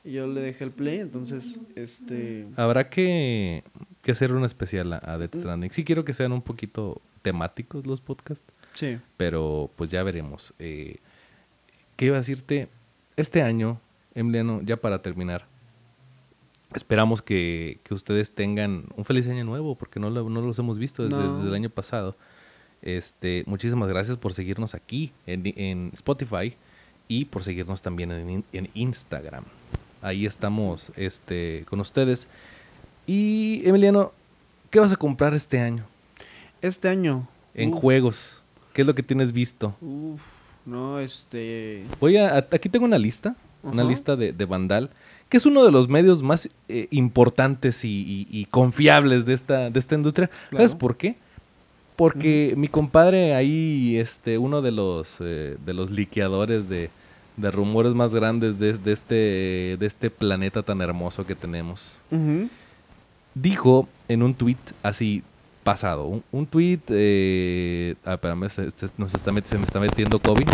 [0.03, 3.63] y yo le dejé el Play, entonces este Habrá que,
[4.01, 5.69] que hacer un especial a, a Death Stranding.
[5.71, 8.97] Sí quiero que sean un poquito temáticos los podcasts, sí.
[9.17, 10.53] pero pues ya veremos.
[10.59, 10.97] Eh,
[11.95, 12.67] ¿Qué iba a decirte?
[13.15, 13.79] Este año,
[14.15, 15.45] Emiliano, ya para terminar,
[16.73, 20.79] esperamos que, que ustedes tengan un feliz año nuevo, porque no, lo- no los hemos
[20.79, 21.35] visto desde, No.
[21.37, 22.15] desde el año pasado.
[22.81, 26.55] Este, muchísimas gracias por seguirnos aquí en, en Spotify
[27.07, 29.43] y por seguirnos también en, en Instagram.
[30.01, 32.27] Ahí estamos este, con ustedes.
[33.07, 34.11] Y Emiliano,
[34.69, 35.85] ¿qué vas a comprar este año?
[36.61, 37.27] Este año.
[37.53, 38.43] En juegos.
[38.73, 39.75] ¿Qué es lo que tienes visto?
[39.81, 40.21] Uf,
[40.65, 41.83] no, este.
[41.99, 44.89] Voy a, aquí tengo una lista, una lista de, de Vandal,
[45.27, 49.69] que es uno de los medios más eh, importantes y, y- y confiables de esta,
[49.69, 50.29] de esta industria.
[50.51, 51.15] ¿Sabes por qué?
[51.97, 56.89] Porque mi compadre ahí, este, uno de los, eh, de los liqueadores de,
[57.37, 59.15] de rumores más grandes de, de este,
[59.79, 61.99] de este planeta tan hermoso que tenemos,
[63.33, 65.23] dijo en un tweet así
[65.63, 69.79] pasado, un, un tweet, eh, ah, espérame, se, se- nos está met- se me está
[69.79, 70.45] metiendo Kobe.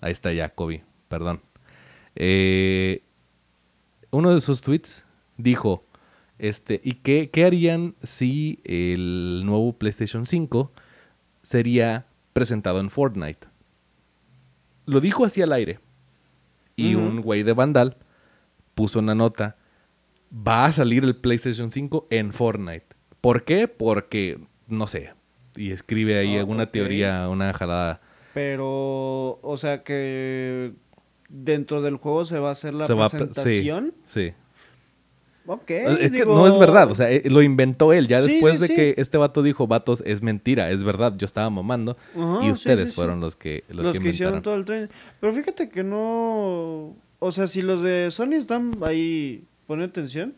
[0.00, 1.40] Ahí está ya, Kobe, perdón.
[2.16, 3.02] Eh,
[4.10, 5.04] uno de sus tweets
[5.36, 5.84] dijo,
[6.38, 10.70] este, ¿y qué, qué harían si el nuevo PlayStation 5
[11.42, 13.46] sería presentado en Fortnite?
[14.86, 15.80] Lo dijo así al aire.
[16.76, 17.96] Y un güey de Vandal
[18.74, 19.56] puso una nota,
[20.32, 22.86] va a salir el PlayStation 5 en Fortnite.
[23.20, 23.68] ¿Por qué?
[23.68, 25.12] Porque, no sé,
[25.54, 28.00] y escribe ahí Ah, alguna teoría, una jalada.
[28.34, 30.72] Pero, o sea que
[31.28, 33.94] dentro del juego se va a hacer la Se va a presentación.
[34.04, 34.32] Sí.
[35.46, 35.70] Ok.
[35.70, 38.06] es que digo- no es verdad, o sea, eh, lo inventó él.
[38.06, 38.74] Ya Sí, después sí, de sí.
[38.76, 41.96] que este vato dijo, vatos, es mentira, es verdad, yo estaba mamando.
[42.42, 44.88] Y ustedes fueron los que los, los que que, hicieron todo el tren.
[45.20, 46.94] Pero fíjate que no.
[47.18, 50.34] O sea, si los de Sony están ahí poniendo atención,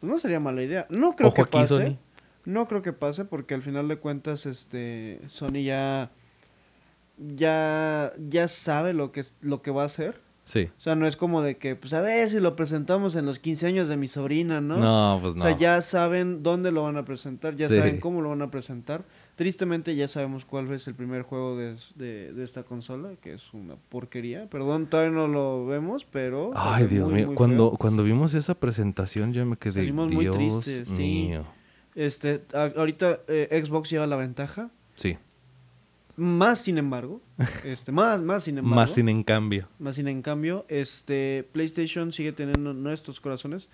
[0.00, 0.86] pues no sería mala idea.
[0.90, 1.74] No creo Ojo que aquí, pase.
[1.74, 1.96] Sony.
[2.46, 6.10] No creo que pase porque al final de cuentas, este, Sony ya,
[7.36, 10.20] ya, ya sabe lo que es, lo que va a hacer.
[10.50, 10.68] Sí.
[10.76, 13.38] O sea, no es como de que, pues a ver si lo presentamos en los
[13.38, 14.78] 15 años de mi sobrina, ¿no?
[14.78, 15.44] No, pues no.
[15.44, 17.76] O sea, ya saben dónde lo van a presentar, ya Sí.
[17.76, 19.04] saben cómo lo van a presentar.
[19.36, 23.54] Tristemente ya sabemos cuál es el primer juego de, de- de esta consola, que es
[23.54, 24.50] una porquería.
[24.50, 26.50] Perdón, todavía no lo vemos, pero...
[26.56, 27.26] Ay, Dios muy, mío.
[27.28, 27.78] muy Cuando, feo.
[27.78, 29.74] cuando vimos esa presentación, yo me quedé.
[29.74, 30.98] Salimos muy Dios tristes, sí.
[31.00, 31.44] mío.
[31.94, 34.70] Este, a- ahorita eh, Xbox lleva la ventaja.
[34.96, 35.16] Sí.
[36.20, 37.22] Más sin embargo,
[37.64, 38.76] este, más, más sin embargo.
[38.76, 39.68] Más sin en cambio.
[39.78, 43.70] Más sin en cambio, este PlayStation sigue teniendo nuestros corazones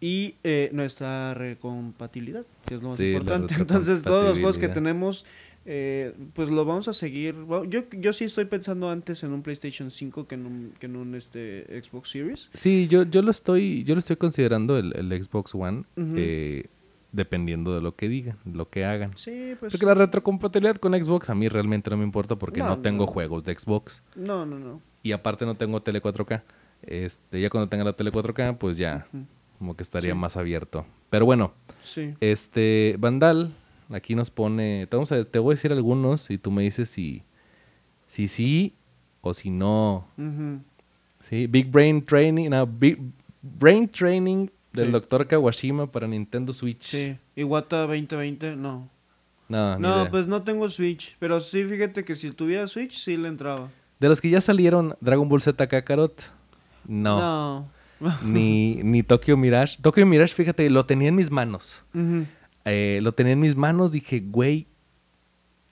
[0.00, 3.54] y eh, nuestra recompatibilidad, que es lo más Sí, importante.
[3.58, 5.26] Entonces, todos los juegos que tenemos,
[5.66, 7.34] eh, pues lo vamos a seguir.
[7.68, 10.94] Yo, yo sí estoy pensando antes en un PlayStation 5 que en un, que en
[10.94, 12.48] un este, Xbox Series.
[12.52, 16.66] Sí, yo, yo lo estoy, yo lo estoy considerando el, el Xbox One, eh,
[17.12, 19.16] dependiendo de lo que digan, lo que hagan.
[19.16, 19.72] Sí, pues.
[19.72, 23.04] Porque la retrocompatibilidad con Xbox a mí realmente no me importa porque no, No, tengo
[23.06, 23.10] no.
[23.10, 24.80] juegos de Xbox No, no, no.
[25.02, 26.42] y aparte no tengo tele 4K.
[26.82, 29.06] Este, ya cuando tenga la tele 4K, pues ya
[29.58, 30.18] como que estaría Sí.
[30.18, 30.84] más abierto.
[31.10, 32.14] Pero bueno, Sí.
[32.20, 33.52] este Vandal
[33.90, 36.88] aquí nos pone, te, vamos a, te voy a decir algunos y tú me dices
[36.90, 37.22] si
[38.06, 38.74] si sí
[39.22, 40.06] o si no.
[41.20, 42.98] Sí, Big Brain Training, no, Big
[43.42, 44.92] Brain Training del Sí.
[44.92, 45.26] Dr.
[45.26, 46.82] Kawashima para Nintendo Switch.
[46.84, 47.16] Sí.
[47.36, 48.88] Iwata 2020, no.
[49.48, 51.16] No, No, pues no tengo Switch.
[51.18, 53.70] Pero sí, fíjate que si tuviera Switch, sí le entraba.
[53.98, 56.30] De los que ya salieron, Dragon Ball Z Kakarot,
[56.86, 57.18] no.
[57.18, 57.68] No.
[58.24, 59.78] Ni, ni Tokyo Mirage.
[59.82, 61.84] Tokyo Mirage, fíjate, lo tenía en mis manos.
[62.64, 64.66] Eh, lo tenía en mis manos, dije, güey,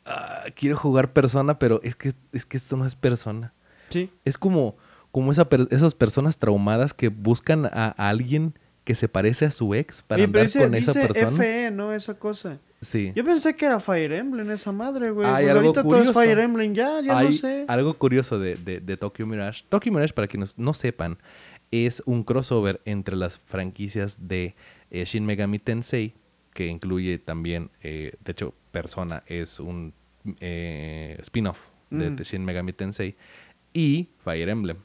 [0.07, 3.53] ah, quiero jugar persona, pero es que, es que esto no es persona.
[3.91, 4.11] Sí.
[4.25, 4.77] Es como,
[5.13, 8.55] como esa per- esas personas traumadas que buscan a, a alguien
[8.87, 11.37] que se parece a su ex para Oye, andar dice, con esa dice persona.
[11.37, 11.93] FE, ¿no?
[11.93, 12.59] Esa cosa.
[12.81, 13.11] Sí.
[13.17, 15.27] Yo pensé que era Fire Emblem esa madre, güey.
[15.29, 16.21] Hay algo ahorita todo es curioso.
[16.21, 17.65] Fire Emblem ya, ya Hay no sé.
[17.67, 19.65] algo curioso de, de, de Tokyo Mirage.
[19.69, 21.19] Tokyo Mirage, para quienes no sepan,
[21.73, 24.55] es un crossover entre las franquicias de
[24.93, 26.15] eh, Shin Megami Tensei,
[26.55, 29.93] que incluye también, eh, de hecho, Persona es un
[30.41, 31.59] eh, spin-off
[31.91, 32.17] de, Mm.
[32.17, 33.17] de Shin Megami Tensei,
[33.75, 34.77] y Fire Emblem.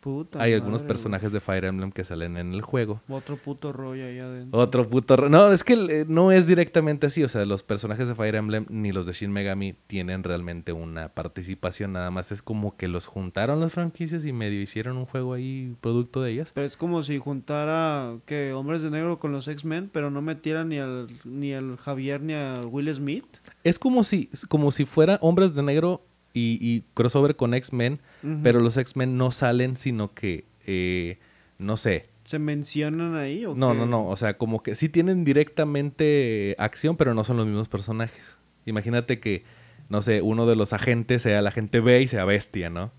[0.00, 3.00] Puta Hay algunos personajes de Fire Emblem que salen en el juego.
[3.08, 4.58] Otro puto rollo ahí adentro.
[4.60, 5.16] Otro puto...
[5.16, 7.24] ro- No, es que eh, no es directamente así.
[7.24, 11.08] O sea, los personajes de Fire Emblem ni los de Shin Megami tienen realmente una
[11.08, 11.92] participación.
[11.94, 15.74] Nada más es como que los juntaron las franquicias y medio hicieron un juego ahí
[15.80, 16.52] producto de ellas.
[16.54, 20.64] Pero es como si juntara que Hombres de Negro con los X-Men, pero no metiera
[20.64, 23.26] ni al ni al Javier ni al Will Smith.
[23.64, 26.02] Es como si, es como si fuera Hombres de Negro
[26.34, 28.00] y, y crossover con X-Men,
[28.42, 31.18] pero los X-Men no salen, sino que, eh,
[31.58, 33.78] no sé, ¿Se mencionan ahí o No, qué?
[33.78, 34.06] no, no.
[34.06, 38.36] O sea, como que sí tienen directamente acción, pero no son los mismos personajes.
[38.66, 39.44] Imagínate que,
[39.88, 42.92] no sé, uno de los agentes sea el agente B y sea bestia, ¿no?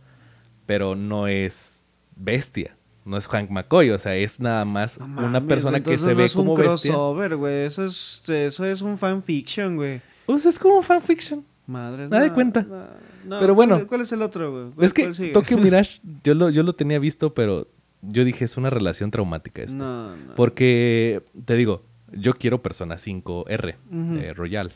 [0.66, 1.84] Pero no es
[2.16, 2.76] bestia.
[3.06, 3.92] No es Hank McCoy.
[3.92, 6.56] O sea, es nada más No una persona que se no ve es un como
[6.56, 6.92] bestia.
[6.92, 7.66] crossover, güey.
[7.66, 10.02] Eso es, eso es un fanfiction, güey.
[10.26, 11.46] Pues es como fanfiction.
[11.70, 12.62] Madre Nada de no, cuenta.
[12.64, 12.78] no,
[13.26, 13.88] no, Pero ¿cuál- bueno.
[13.88, 14.72] ¿Cuál es el otro, güey?
[14.72, 15.32] ¿Cuál- Es que?
[15.32, 17.68] Tokyo Mirage, yo lo, yo lo tenía visto, pero
[18.02, 19.78] yo dije, es una relación traumática esta.
[19.78, 20.36] No, no.
[20.36, 24.16] Porque, te digo, Yo quiero Persona 5R, Ujú.
[24.16, 24.72] eh, Royal.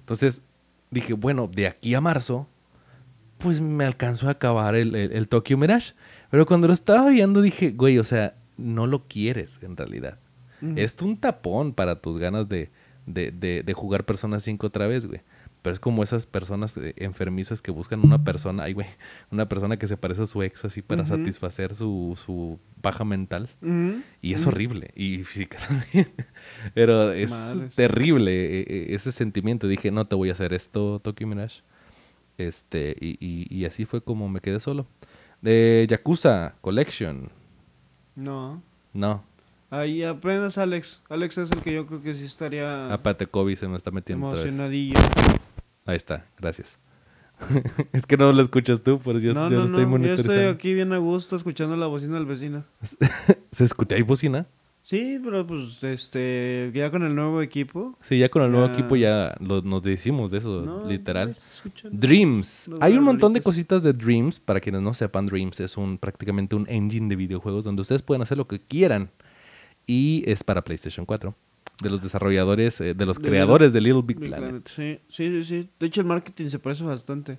[0.00, 0.40] Entonces
[0.90, 2.48] dije, bueno, de aquí a marzo,
[3.36, 5.92] pues me alcanzó a acabar el, el- el Tokyo Mirage.
[6.30, 10.18] Pero cuando lo estaba viendo dije, güey, o sea, no lo quieres en realidad.
[10.62, 10.72] Ujú.
[10.76, 12.70] Es un tapón para tus ganas de,
[13.04, 15.20] de, de- de jugar Persona 5 otra vez, güey.
[15.62, 18.86] Pero es como esas personas eh, enfermizas que buscan una persona, ay, güey,
[19.32, 23.48] una persona que se parece a su ex así para satisfacer su, su baja mental.
[24.22, 24.92] Y es horrible.
[24.94, 26.08] Y física también.
[26.74, 27.32] Pero es
[27.74, 29.66] terrible eh, eh, ese sentimiento.
[29.66, 31.62] Dije, no te voy a hacer esto, Tokyo Mirage.
[32.38, 34.86] Este, y, y- y así fue como me quedé solo.
[35.42, 37.30] De Yakuza Collection.
[38.14, 38.62] No.
[38.92, 39.24] No.
[39.70, 41.00] Ahí apenas Alex.
[41.10, 44.28] Alex es el que yo creo que sí estaría Aparte, Kobe se me está metiendo
[44.28, 44.54] otra vez.
[45.88, 46.78] Ahí está, gracias.
[47.94, 49.98] es que no lo escuchas tú, pero yo, no, yo no, lo estoy no.
[50.04, 52.62] Yo estoy aquí bien a gusto escuchando la bocina del vecino.
[53.52, 54.46] ¿Se escucha ahí bocina?
[54.82, 57.96] Sí, pero pues este ya con el nuevo equipo.
[58.02, 58.72] Sí, ya con el nuevo Ya.
[58.74, 61.34] equipo ya lo- nos decimos de eso, No, literal.
[61.84, 61.90] no.
[61.90, 62.68] Dreams.
[62.68, 64.40] Los Hay un montón de cositas de Dreams.
[64.40, 68.20] Para quienes no sepan, Dreams es un prácticamente un engine de videojuegos donde ustedes pueden
[68.20, 69.10] hacer lo que quieran.
[69.86, 71.34] Y es para PlayStation 4.
[71.80, 74.48] De los desarrolladores, eh, de los De creadores de Little Big Big Planet.
[74.48, 75.70] Planet, Sí, sí, sí, sí.
[75.78, 77.38] De hecho el marketing se parece bastante.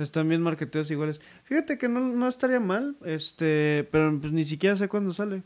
[0.00, 1.18] Están bien marketeos iguales.
[1.44, 5.42] Fíjate que no, no estaría mal, este, pero pues ni siquiera sé cuándo sale.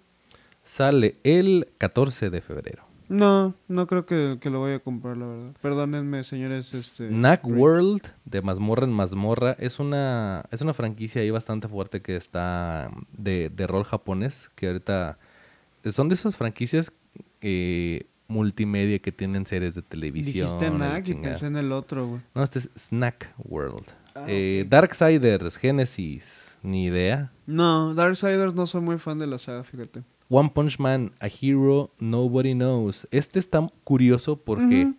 [0.64, 2.86] Sale el 14 de febrero.
[3.08, 5.52] No, no creo que, que lo voy a comprar, la verdad.
[5.62, 6.74] Perdónenme, señores.
[6.74, 7.46] Este, Snack.
[7.46, 12.90] World de mazmorra en mazmorra es una, es una franquicia ahí bastante fuerte que está
[13.16, 14.50] de, de rol japonés.
[14.56, 15.18] Que ahorita
[15.84, 16.92] son de esas franquicias
[17.42, 20.48] eh, multimedia que tienen series de televisión.
[20.58, 22.20] Dijiste Knack y pensé en el otro, güey.
[22.34, 23.86] No, este es Snack World.
[24.14, 24.70] Ah, Eh, ok.
[24.70, 27.32] Darksiders, Genesis, ni idea.
[27.46, 30.02] No, Darksiders no soy muy fan de la saga, fíjate.
[30.28, 33.06] One Punch Man, A Hero Nobody Knows.
[33.12, 34.92] Este está curioso porque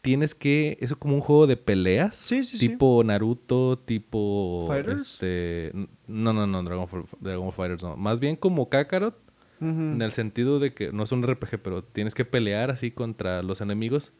[0.00, 0.76] tienes que.
[0.80, 2.16] Es como un juego de peleas.
[2.16, 2.68] Sí, sí, sí.
[2.70, 4.64] tipo Naruto, tipo.
[4.66, 5.02] ¿Fighters?
[5.12, 5.72] Este.
[6.08, 7.96] No, no, no, Dragon, Ball- Dragon Ball Fighters no.
[7.96, 9.16] Más bien como Kakarot.
[9.60, 9.68] Ujú.
[9.68, 13.42] En el sentido de que no es un RPG, pero tienes que pelear así contra
[13.42, 14.12] los enemigos.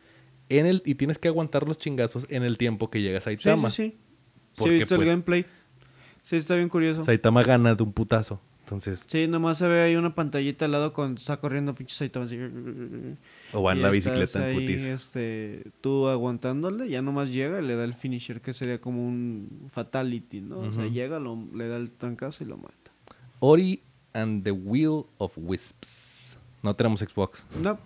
[0.49, 3.37] En el, y tienes que aguantar los chingazos en el tiempo que llegas a Sí,
[3.37, 3.71] Saitama.
[3.71, 3.89] sí, sí.
[3.91, 3.99] Sí,
[4.57, 5.47] Porque, he visto el pues, gameplay.
[6.23, 7.05] Sí, está bien curioso.
[7.05, 8.41] Saitama gana de un putazo.
[8.61, 12.25] Entonces, Sí, nomás se ve ahí una pantallita al lado cuando está corriendo pinche Saitama
[12.27, 12.37] así.
[13.53, 14.85] o va en la bicicleta en ahí, putis.
[14.87, 19.69] este, tú aguantándole, ya nomás llega y le da el finisher, que sería como un
[19.71, 20.61] fatality, ¿no?
[20.61, 22.75] O sea, llega, lo, le da el trancazo y lo mata.
[23.39, 23.83] Ori
[24.17, 26.37] and the Wheel of Wisps.
[26.63, 27.45] No tenemos Xbox.
[27.63, 27.79] No,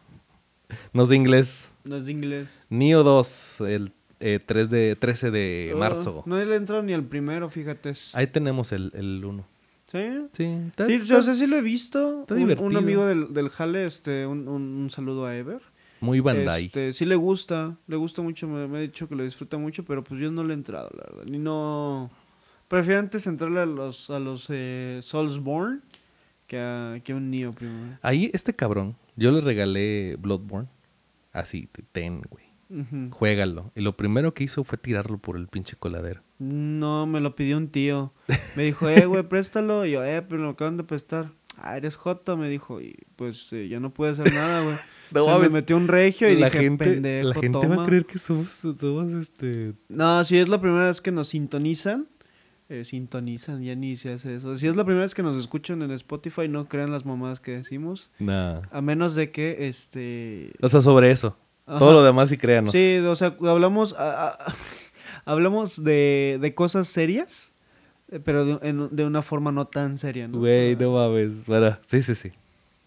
[0.93, 1.69] No sé inglés.
[1.85, 2.49] no es de inglés.
[2.69, 6.23] Neo 2, el eh, 3 de, 13 de Oh, marzo.
[6.27, 7.93] no le he entrado ni al primero, fíjate.
[8.14, 9.45] Ahí tenemos el, el 1.
[9.87, 9.99] ¿Sí?
[10.33, 12.21] Sí, está- Sí, está yo sé, sí lo he visto.
[12.21, 12.79] está Un- Un, divertido.
[12.79, 15.61] amigo del, del Jale, este, un, un, un saludo a Ever.
[16.01, 16.66] muy Bandai.
[16.66, 19.85] Este, sí le gusta, le gusta mucho, me, me ha dicho que lo disfruta mucho,
[19.85, 21.25] pero pues yo no le he entrado, la verdad.
[21.29, 22.11] Ni no...
[22.69, 25.81] Prefiero antes entrarle a los, a los eh, Soulsborne
[26.50, 27.96] que a, que a un Neo primero.
[28.02, 30.68] Ahí, este cabrón, yo le regalé Bloodborne.
[31.32, 32.44] Así, te- ten, güey.
[32.70, 33.10] Ujú.
[33.12, 33.70] Juégalo.
[33.76, 36.22] Y lo primero que hizo fue tirarlo por el pinche coladero.
[36.40, 38.12] No, me lo pidió un tío.
[38.56, 39.86] Me dijo, eh, güey, préstalo.
[39.86, 41.30] Y yo, eh, pero lo acaban de prestar.
[41.56, 42.80] Ah, eres Joto, me dijo.
[42.80, 44.76] Y pues eh, ya no puede hacer nada, güey.
[45.12, 47.62] No O sea, me metió un regio y la dije, gente, pendejo, la gente va
[47.64, 47.82] toma".
[47.82, 49.74] a creer que somos, somos este...
[49.88, 52.06] No, si es la primera vez que nos sintonizan,
[52.70, 54.56] eh, sintonizan, ya ni se hace eso.
[54.56, 57.50] Si es la primera vez que nos escuchan en Spotify, no crean las mamadas que
[57.50, 58.11] decimos.
[58.18, 58.62] Nah.
[58.70, 60.52] A menos de que, este...
[60.62, 61.37] O sea, sobre eso.
[61.66, 61.78] Ajá.
[61.80, 62.72] Todo lo demás sí créanos.
[62.72, 64.54] Sí, o sea, hablamos, a- a-
[65.24, 67.52] hablamos de, de cosas serias,
[68.11, 70.38] eh, pero de, en- de una forma no tan seria, ¿no?
[70.38, 71.33] Güey, no mames.
[71.87, 72.33] Sí, sí, sí.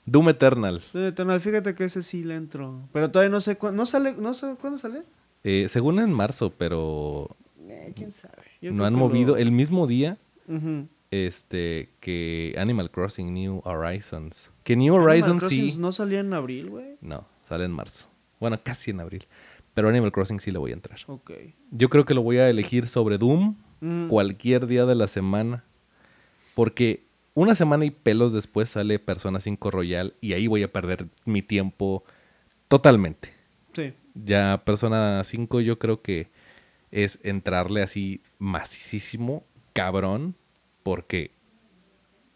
[0.06, 0.82] Doom Eternal.
[0.94, 2.88] Doom Eternal, fíjate que ese sí le entro.
[2.92, 3.78] Pero todavía no sé cuándo.
[3.78, 4.14] ¿No sale?
[4.18, 5.04] ¿No sé cuándo sale?
[5.46, 7.36] Eh, según en marzo, pero
[7.70, 8.44] Eh, quién sabe.
[8.72, 10.18] No han movido lo- el mismo día
[11.12, 14.52] este que Animal Crossing New Horizons.
[14.64, 15.76] Que New Horizons sí.
[15.78, 16.96] No salía en abril, güey.
[17.02, 18.08] No, sale en marzo.
[18.40, 19.26] Bueno, casi en abril.
[19.74, 21.00] Pero Animal Crossing sí le voy a entrar.
[21.08, 21.32] Ok.
[21.72, 24.08] Yo creo que lo voy a elegir sobre Doom Mm.
[24.08, 25.64] cualquier día de la semana.
[26.56, 27.04] Porque
[27.34, 31.42] una semana y pelos después sale Persona 5 Royal y ahí voy a perder mi
[31.42, 32.04] tiempo
[32.68, 33.34] totalmente.
[33.74, 33.94] Sí.
[34.14, 36.28] Ya Persona 5 yo creo que
[36.94, 40.36] es entrarle así macísimo, cabrón,
[40.84, 41.32] porque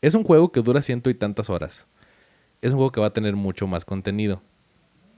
[0.01, 1.85] es un juego que dura ciento y tantas horas.
[2.63, 4.41] Es un juego que va a tener mucho más contenido.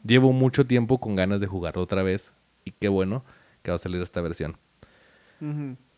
[0.06, 2.34] Llevo mucho tiempo con ganas de jugarlo otra vez
[2.66, 3.24] y qué bueno
[3.64, 4.58] que va a salir esta versión.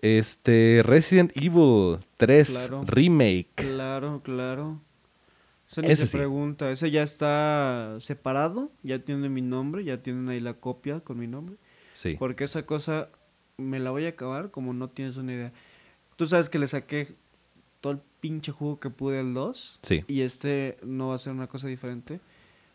[0.01, 2.83] Este Resident Evil 3 Claro.
[2.85, 3.49] Remake.
[3.55, 4.79] Claro, claro.
[5.67, 6.17] Ese, ni se sí.
[6.17, 11.17] pregunta, ese ya está separado, ya tiene mi nombre, ya tienen ahí la copia con
[11.17, 11.55] mi nombre.
[11.93, 12.17] Sí.
[12.19, 13.09] Porque esa cosa
[13.61, 15.53] me la voy a acabar como no tienes una idea.
[16.17, 17.15] Tú sabes que le saqué
[17.79, 21.33] todo el pinche jugo que pude al 2 Sí, y este no va a ser
[21.33, 22.19] una cosa diferente.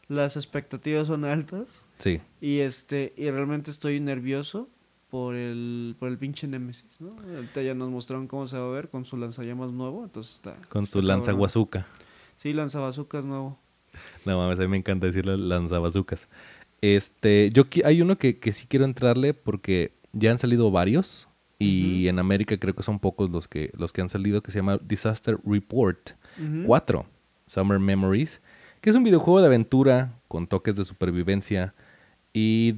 [0.09, 2.21] Las expectativas son altas sí.
[2.41, 4.69] y este y realmente estoy nervioso
[5.11, 7.11] por el por el pinche Nemesis, ¿no?
[7.35, 10.55] Ahorita ya nos mostraron cómo se va a ver con su lanzallamas nuevo, entonces está
[10.69, 11.39] Con su está lanza cabrón.
[11.41, 11.87] guazuca.
[12.37, 13.59] Sí, lanzabazucas nuevo.
[14.25, 16.29] No mames, a mí me encanta decirle lanzabazucas.
[16.83, 22.09] Este, yo hay uno que, que sí quiero entrarle porque ya han salido varios y
[22.09, 24.79] en América creo que son pocos los que los que han salido que se llama
[24.87, 26.65] Disaster Report Ujú.
[26.67, 27.07] 4
[27.47, 28.41] Summer Memories,
[28.81, 31.73] que es un videojuego de aventura con toques de supervivencia
[32.33, 32.73] y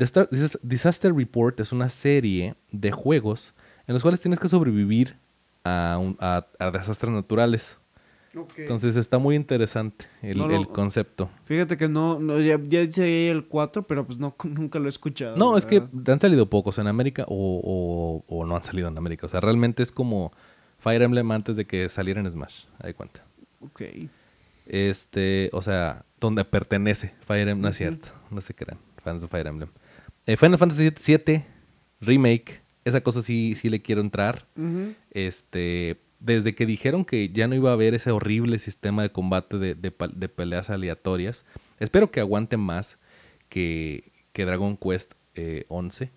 [0.62, 3.55] Disaster Report es una serie de juegos
[3.86, 5.16] en los cuales tienes que sobrevivir
[5.64, 7.78] a, un- a- a desastres naturales.
[8.57, 11.30] Entonces está muy interesante el, No lo- el concepto.
[11.45, 14.86] Fíjate que no, no ya, ya dice ahí el 4, pero pues no nunca lo
[14.86, 15.36] he escuchado.
[15.36, 18.97] No, es que han salido pocos en América o, o- o no han salido en
[18.99, 19.26] América.
[19.26, 20.32] O sea, realmente es como
[20.78, 22.64] Fire Emblem antes de que saliera en Smash.
[22.80, 23.24] Hay cuenta.
[23.61, 23.82] Ok.
[24.66, 27.62] Este, o sea, donde pertenece Fire Emblem.
[27.62, 28.09] No es cierto.
[28.30, 28.78] No se crean.
[29.03, 29.70] Fans de Fire Emblem.
[30.26, 31.43] Eh, Final Fantasy VII
[32.01, 32.61] Remake.
[32.84, 34.47] Esa cosa sí, sí le quiero entrar.
[35.11, 39.58] Este, desde que dijeron que ya no iba a haber ese horrible sistema de combate
[39.58, 41.44] de, de peleas aleatorias,
[41.78, 42.98] espero que aguante más
[43.48, 46.10] que, que Dragon Quest eh, 11.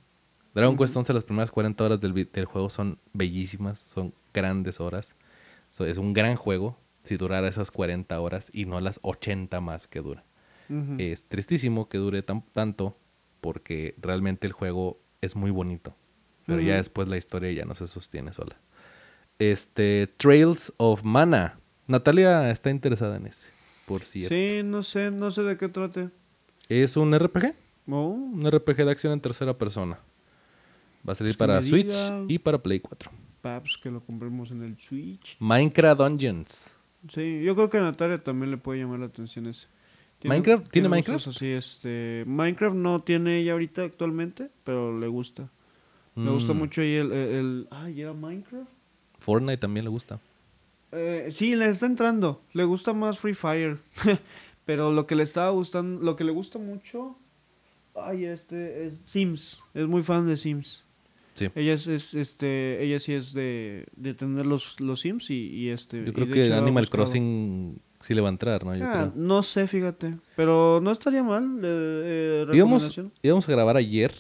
[0.54, 5.16] Dragon Quest 11, las primeras 40 horas del, del juego son bellísimas, son grandes horas.
[5.70, 9.88] So, es un gran juego si durara esas 40 horas y no las 80 más
[9.88, 10.24] que dura.
[11.00, 12.98] Es tristísimo que dure tan- tanto
[13.40, 15.96] porque realmente el juego es muy bonito.
[16.46, 18.58] Pero ya después la historia ya no se sostiene sola.
[19.42, 21.58] Este, Trails of Mana.
[21.88, 23.52] Natalia está interesada en ese,
[23.88, 24.36] por cierto.
[24.36, 26.10] Sí, no sé, no sé de qué trate.
[26.70, 27.56] Es un RPG,
[27.88, 29.98] Oh, un RPG de acción en tercera persona.
[31.08, 31.92] Va a salir Pues para Switch
[32.28, 33.10] y para Play 4.
[33.42, 35.38] paps, que lo compremos en el Switch.
[35.40, 36.78] Minecraft Dungeons.
[37.12, 39.66] Sí, yo creo que a Natalia también le puede llamar la atención ese.
[40.24, 40.70] ¿Minecraft?
[40.70, 41.28] ¿Tiene gustos Minecraft?
[41.30, 45.50] Así, este, Minecraft no tiene ella ahorita actualmente, pero le gusta.
[46.16, 48.70] Le gusta Mm, mucho ahí el, el, el- Ay, ¿era Minecraft?
[49.22, 50.20] Fortnite también le gusta.
[50.92, 52.42] Eh, sí, le está entrando.
[52.54, 53.78] Le gusta más Free Fire.
[54.66, 57.16] Pero lo que le estaba gustando, lo que le gusta mucho,
[57.96, 59.62] ay, este, es Sims.
[59.74, 60.84] Es muy fan de Sims.
[61.34, 61.48] Sí.
[61.56, 65.70] Ella es, es, este, ella sí es de, de tener los, los Sims y, y
[65.70, 66.04] este.
[66.04, 66.90] Yo creo que hecho Animal.
[66.90, 68.76] Crossing sí le va a entrar, ¿no?
[68.76, 69.14] Yo Ah, creo.
[69.16, 70.16] no sé, fíjate.
[70.36, 71.60] Pero no estaría mal.
[71.64, 74.12] eh, eh, Íbamos, íbamos a grabar ayer,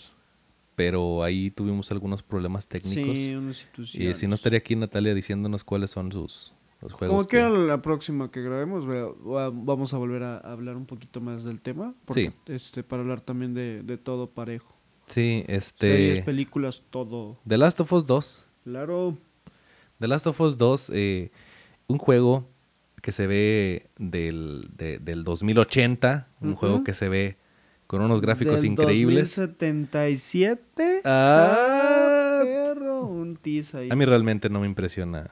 [0.84, 3.15] pero ahí tuvimos algunos problemas técnicos.
[3.15, 7.15] Sí, unas y si no estaría aquí Natalia diciéndonos cuáles son sus los juegos.
[7.15, 8.84] Como que- que la próxima que grabemos
[9.53, 11.93] vamos a volver a hablar un poquito más del tema.
[12.05, 14.75] Porque, Este, para hablar también de, de todo parejo.
[15.05, 16.23] Sí, Series, este...
[16.23, 17.38] películas, todo.
[17.47, 18.49] The Last of Us 2.
[18.63, 19.15] Claro.
[19.99, 21.29] The Last of Us 2, eh,
[21.86, 22.49] un juego
[23.03, 27.38] que se ve del, de- del 2080, un juego que se ve
[27.92, 29.36] con unos gráficos Del increíbles.
[29.36, 31.02] 2077.
[31.04, 32.39] Ah.
[32.42, 33.02] perro.
[33.06, 33.89] Un tease ahí.
[33.92, 35.32] A mí realmente no me impresiona.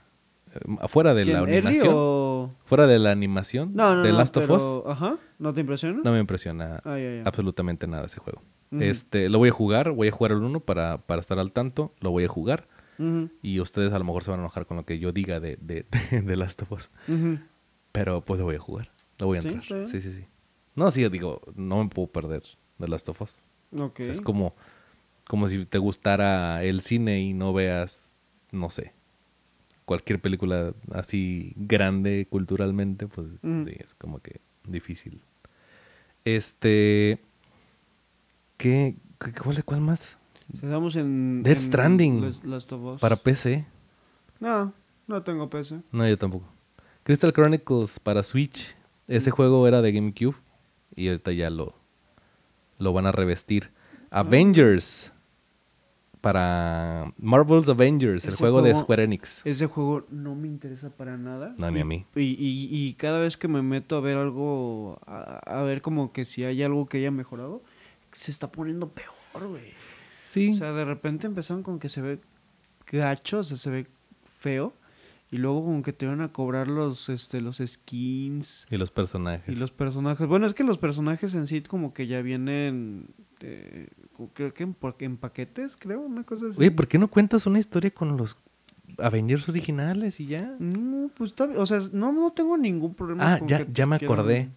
[0.53, 2.53] Eh, Fuera de la ¿Quién, Ellie animación, o...?
[2.66, 5.18] fuera de la animación No, no, de no, Last of Us, Ajá.
[5.38, 6.01] ¿No te impresiona?
[6.03, 7.22] no me impresiona Ah, ya, ya.
[7.24, 8.41] absolutamente nada ese juego.
[8.72, 11.93] Este, lo voy a jugar, voy a jugar el 1 para, para estar al tanto,
[12.01, 12.68] lo voy a jugar
[13.41, 15.57] y ustedes a lo mejor se van a enojar con lo que yo diga de,
[15.62, 16.91] de, de, de Last of Us,
[17.93, 19.88] pero pues lo voy a jugar, lo voy a entrar.
[19.88, 20.26] Sí, sí, sí.
[20.76, 22.43] No, sí, digo, no me puedo perder
[22.78, 23.41] de Last of Us.
[23.78, 23.99] Ok.
[23.99, 24.55] O sea, es como,
[25.28, 28.15] como si te gustara el cine y no veas,
[28.51, 28.93] no sé,
[29.86, 33.63] cualquier película así grande culturalmente, pues Ujú.
[33.65, 35.22] sí, es como que difícil.
[36.26, 37.20] Este,
[38.57, 38.95] ¿qué,
[39.43, 40.17] cuál, cuál más?
[40.53, 41.43] Estamos en...
[41.45, 42.22] En Stranding.
[42.22, 43.01] Las- Last of Us.
[43.01, 43.65] Para PC.
[44.39, 44.74] No,
[45.07, 45.82] no tengo PC.
[45.91, 46.45] No, yo tampoco.
[47.03, 48.76] Crystal Chronicles para Switch.
[49.07, 50.36] Ese juego era de GameCube
[50.99, 51.75] y ahorita ya lo,
[52.77, 53.71] lo van a revestir.
[54.11, 55.11] Avengers
[56.21, 59.45] para Marvel's Avengers, el juego de Square Enix.
[59.45, 61.55] Ese juego no me interesa para nada.
[61.57, 62.05] No, ni a mí.
[62.15, 66.11] Y, y, y cada vez que me meto a ver algo, a, a ver como
[66.11, 67.63] que si hay algo que haya mejorado,
[68.11, 69.71] se está poniendo peor, güey.
[70.23, 70.51] Sí.
[70.51, 72.19] O sea, de repente empezaron con que se ve
[72.91, 73.87] gacho, o sea, se ve
[74.39, 74.73] feo.
[75.32, 79.55] Y luego como que te van a cobrar los, este, los skins y los personajes.
[79.55, 80.27] y los personajes.
[80.27, 83.07] Bueno, es que los personajes en sí como que ya vienen,
[83.41, 83.89] eh,
[84.34, 86.57] creo que en, en paquetes, creo, una cosa así.
[86.59, 88.38] Oye, ¿por qué no cuentas una historia con los
[88.97, 90.55] Avengers originales y ya.
[90.59, 91.43] No, pues está.
[91.57, 93.36] O sea, no, no tengo ningún problema.
[93.36, 94.49] Ah, con ya, que ya me quieran- acordé.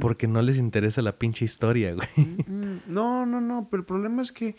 [0.00, 2.08] Porque no les interesa la pinche historia, güey.
[2.48, 4.56] Mm, No, no, no, pero el problema es que,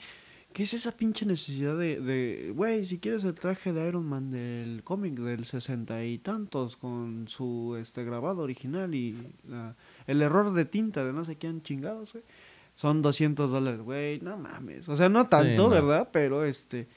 [0.54, 4.32] ¿qué es esa pinche necesidad de, de, güey, si quieres el traje de Iron Man
[4.32, 9.16] del cómic del sesenta y tantos con su este grabado original y
[9.47, 9.76] la-
[10.08, 12.24] el error de tinta de no sé quién chingados, güey,
[12.76, 15.70] son 200 dólares, güey, no mames, o sea, no tanto, no.
[15.70, 16.10] ¿verdad?
[16.12, 16.88] Pero este,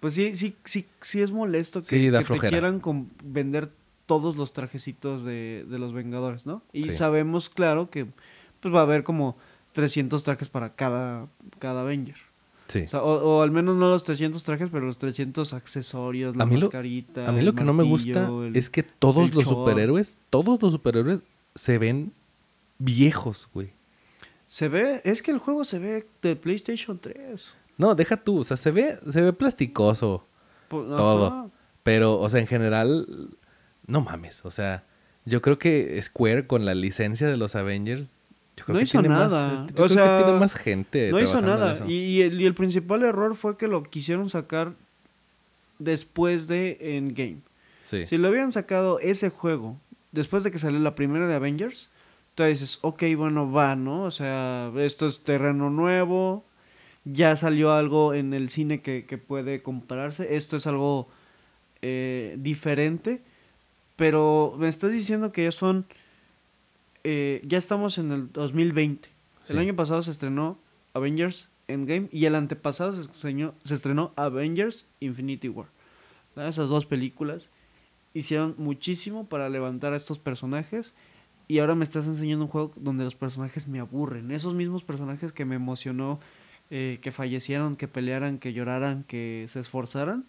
[0.00, 3.70] pues sí, sí, sí, sí es molesto que, Sí, da que te quieran com- vender
[4.06, 6.62] todos los trajecitos de, de los Vengadores, ¿no?
[6.72, 6.92] Y Sí.
[6.92, 8.06] sabemos, claro, que
[8.60, 9.36] pues va a haber como
[9.72, 11.28] 300 trajes para cada,
[11.58, 12.16] cada Avenger.
[12.68, 12.80] Sí.
[12.82, 16.44] O, sea, o- o al menos no los 300 trajes, pero los 300 accesorios, la
[16.44, 17.28] A mí lo- mascarita.
[17.28, 20.72] A mí lo que no me gusta el- es que todos los superhéroes, todos los
[20.72, 21.22] superhéroes
[21.54, 22.12] se ven
[22.78, 23.72] viejos, güey.
[24.48, 27.54] Se ve, es que el juego se ve de PlayStation 3.
[27.78, 30.24] No, deja tú, o sea, se ve, se ve plasticoso,
[30.68, 31.26] Po- Todo.
[31.26, 31.46] ajá.
[31.82, 33.06] pero, o sea, en general,
[33.86, 34.84] no mames, o sea,
[35.24, 38.10] yo creo que Square con la licencia de los Avengers,
[38.56, 39.66] yo creo No que hizo tiene más- nada.
[39.66, 41.10] yo O creo que sea, tiene más gente.
[41.10, 41.86] No hizo nada.
[41.86, 44.72] y el, y el principal error fue que lo quisieron sacar
[45.78, 47.38] después de Endgame.
[47.82, 48.06] Sí.
[48.06, 49.76] Si lo habían sacado ese juego
[50.12, 51.88] después de que salió la primera de Avengers,
[52.34, 54.04] tú dices, ok, bueno, va, ¿no?
[54.04, 56.44] O sea, esto es terreno nuevo,
[57.04, 61.08] ya salió algo en el cine que, que puede compararse, esto es algo
[61.82, 63.20] eh, diferente,
[63.96, 65.86] pero me estás diciendo que ya son,
[67.08, 69.08] eh, ya estamos en el 2020.
[69.48, 70.58] El año pasado se estrenó
[70.92, 75.68] Avengers Endgame y el antepasado se estrenó, se estrenó Avengers Infinity War.
[76.34, 76.50] ¿verdad?
[76.50, 77.48] Esas dos películas
[78.12, 80.94] hicieron muchísimo para levantar a estos personajes
[81.46, 84.32] y ahora me estás enseñando un juego donde los personajes me aburren.
[84.32, 86.18] Esos mismos personajes que me emocionó
[86.70, 90.24] eh, que fallecieran, que pelearan, que lloraran, que se esforzaran,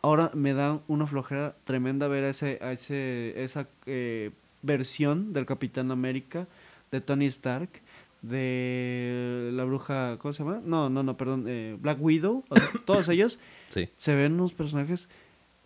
[0.00, 4.30] ahora me dan una flojera tremenda ver a, ese, a ese, esa eh,
[4.62, 6.46] versión del Capitán América,
[6.90, 7.70] de Tony Stark,
[8.22, 10.60] de la bruja, ¿cómo se llama?
[10.64, 13.38] No, no, no, perdón, eh, Black Widow, o sea, todos ellos
[13.68, 13.88] Sí.
[13.96, 15.08] se ven unos personajes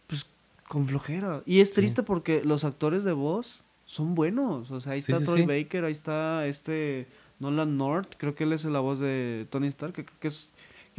[0.07, 0.27] pues
[0.69, 1.43] con flojera.
[1.47, 1.75] Y es Sí.
[1.77, 4.71] triste porque los actores de voz son buenos.
[4.71, 5.43] O sea, ahí está sí, Troy.
[5.47, 7.07] Baker, ahí está este
[7.39, 10.51] Nolan North, creo que él es la voz de Tony Stark, que creo que, es,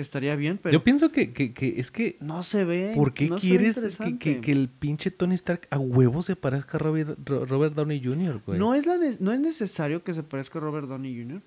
[0.01, 2.93] estaría bien, pero Yo pienso que, que, que es que no se ve.
[2.95, 3.75] ¿Por qué no quieres
[4.21, 8.41] que, el pinche Tony Stark a huevo se parezca a Robert, Ro- Robert Downey Jr.,
[8.45, 8.59] güey?
[8.59, 11.41] No es, la ne- no es necesario que se parezca a Robert Downey Jr.,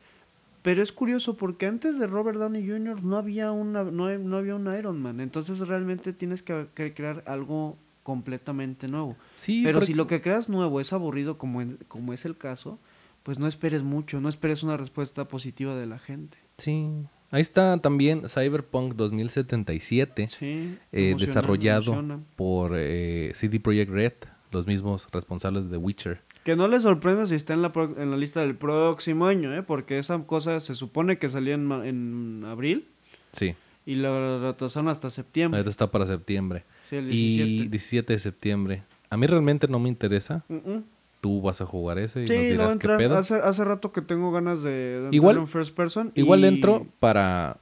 [0.62, 3.02] pero es curioso porque antes de Robert Downey Jr.
[3.02, 5.20] no había, una, no, no había un Iron Man.
[5.20, 9.16] Entonces realmente tienes que, que crear algo completamente nuevo.
[9.36, 12.36] sí, Pero porque- si lo que creas nuevo es aburrido como, en- como es el
[12.36, 12.78] caso,
[13.22, 16.36] pues no esperes mucho, no esperes una respuesta positiva de la gente.
[16.58, 16.88] Sí.
[17.30, 22.20] Ahí está también Cyberpunk 2077, Sí, eh, desarrollado emociona.
[22.36, 24.12] por eh, CD Projekt Red,
[24.50, 26.20] los mismos responsables de Witcher.
[26.44, 29.54] Que no les sorprenda si está en la, pro- en la lista del próximo año,
[29.54, 29.62] ¿eh?
[29.62, 32.86] porque esa cosa se supone que salía en, en abril
[33.32, 33.54] Sí,
[33.86, 35.58] y lo retrasaron hasta septiembre.
[35.58, 36.64] ahorita está para septiembre.
[36.88, 37.70] Sí, el Y 17.
[37.70, 38.82] 17 de septiembre.
[39.08, 40.44] A mí realmente no me interesa.
[40.48, 40.80] Mm.
[41.20, 42.98] Tú vas a jugar ese y Sí, nos dirás qué entrar.
[42.98, 43.18] pedo.
[43.18, 46.12] Hace, hace rato que tengo ganas de, de Igual- en first person.
[46.14, 47.58] Igual y- entro para,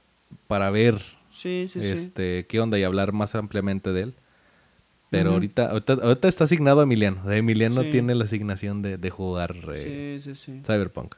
[0.47, 0.95] para ver
[1.33, 1.87] Sí, sí, sí.
[1.87, 4.13] este, qué onda y hablar más ampliamente de él.
[5.09, 7.21] Pero ahorita, ahorita, ahorita está asignado a Emiliano.
[7.23, 10.21] O sea, Emiliano tiene la asignación de, de jugar eh.
[10.65, 11.15] Cyberpunk.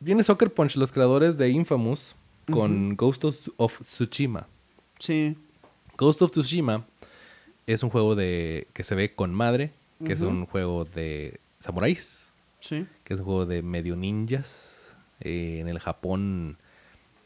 [0.00, 2.14] Viene Soccer Punch, los creadores de Infamous,
[2.50, 4.48] con Ghost of, of Tsushima.
[4.98, 5.36] Sí.
[5.98, 6.86] Ghost of Tsushima
[7.66, 9.72] es un juego de que se ve con madre,
[10.04, 12.86] que es un juego de samuráis, Sí.
[13.04, 16.56] que es un juego de medio ninjas eh, en el Japón.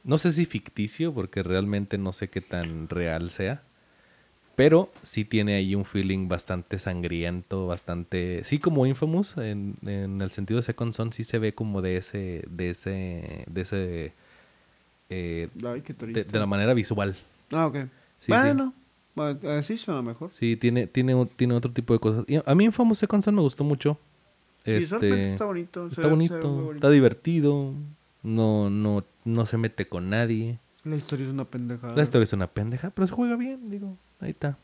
[0.02, 3.62] No sé si ficticio, porque realmente no sé qué tan real sea.
[4.56, 8.44] Pero sí tiene ahí un feeling bastante sangriento, bastante...
[8.44, 11.96] Sí, como Infamous, en, en el sentido de Second Son, sí se ve como de
[11.96, 12.44] ese...
[12.48, 13.44] De ese...
[13.48, 14.12] De ese...
[15.10, 17.16] eh, Ay, qué de, de la manera visual.
[17.50, 17.78] Ah, ok.
[18.20, 18.72] Sí, bueno,
[19.16, 20.30] así suena mejor.
[20.30, 22.24] Sí, tiene, tiene, tiene otro tipo de cosas.
[22.28, 23.98] Y a mí Infamous Second Son me gustó mucho.
[24.64, 25.84] Este, está bonito.
[25.84, 27.74] se está se bonito, está divertido.
[28.22, 30.58] No, no, no se mete con nadie.
[30.84, 31.94] La historia es una pendejada.
[31.94, 33.96] La historia es una pendeja, pero se juega bien, digo.
[34.20, 34.56] Ahí está.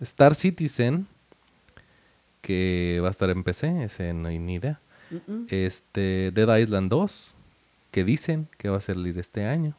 [0.00, 1.06] Star Citizen,
[2.40, 4.80] que va a estar en PC, ese no hay ni idea.
[5.48, 7.34] Este, Dead Island 2,
[7.90, 9.76] que dicen que va a salir este año.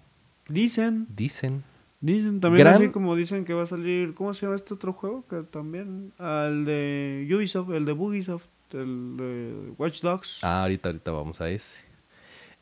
[0.47, 1.63] Dicen, Dicen.
[2.05, 4.93] Dicen también Gran- así como dicen que va a salir, ¿cómo se llama este otro
[4.93, 5.25] juego?
[5.27, 10.39] Que también, al de Ubisoft, el de Bugisoft, el de Watch Dogs.
[10.43, 11.81] Ah, ahorita, ahorita vamos a ese.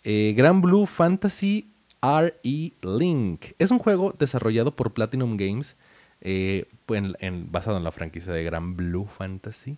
[0.04, 1.68] Eh, Gran Blue Fantasy
[2.02, 3.46] RE Link.
[3.60, 5.76] Es un juego desarrollado por Platinum Games.
[6.24, 9.78] eh, en- en- basado en la franquicia de Gran Blue Fantasy.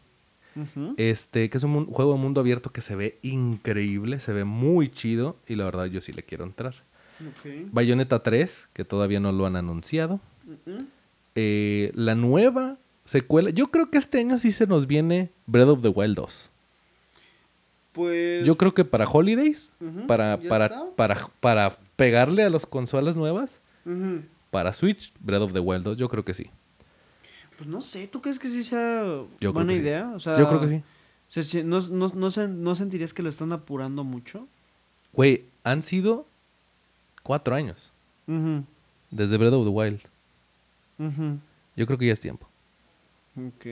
[0.98, 4.90] Este, que es un juego de mundo abierto que se ve increíble, se ve muy
[4.90, 6.76] chido y la verdad yo sí le quiero entrar.
[7.30, 7.70] Ok.
[7.72, 10.20] Bayonetta 3, que todavía no lo han anunciado.
[11.36, 15.82] Eh, la nueva secuela, yo creo que este año sí se nos viene Breath of
[15.82, 16.50] the Wild 2.
[17.92, 18.46] Pues.
[18.46, 19.72] Yo creo que para Holidays,
[20.08, 23.62] para, para, para, para pegarle a las consolas nuevas,
[24.50, 26.50] para Switch, Breath of the Wild 2, yo creo que sí.
[27.58, 29.04] Pues no sé, ¿tú crees que sí sea
[29.40, 29.80] Yo buena sí.
[29.82, 30.12] idea?
[30.16, 30.82] O sea, yo creo que sí.
[31.30, 34.48] se- se- no, no, no, ¿No sentirías que lo están apurando mucho?
[35.14, 36.26] Güey, han sido
[37.24, 37.92] cuatro años
[39.10, 40.02] desde Breath of the Wild.
[41.76, 42.48] Yo creo que ya es tiempo.
[43.36, 43.66] Ok.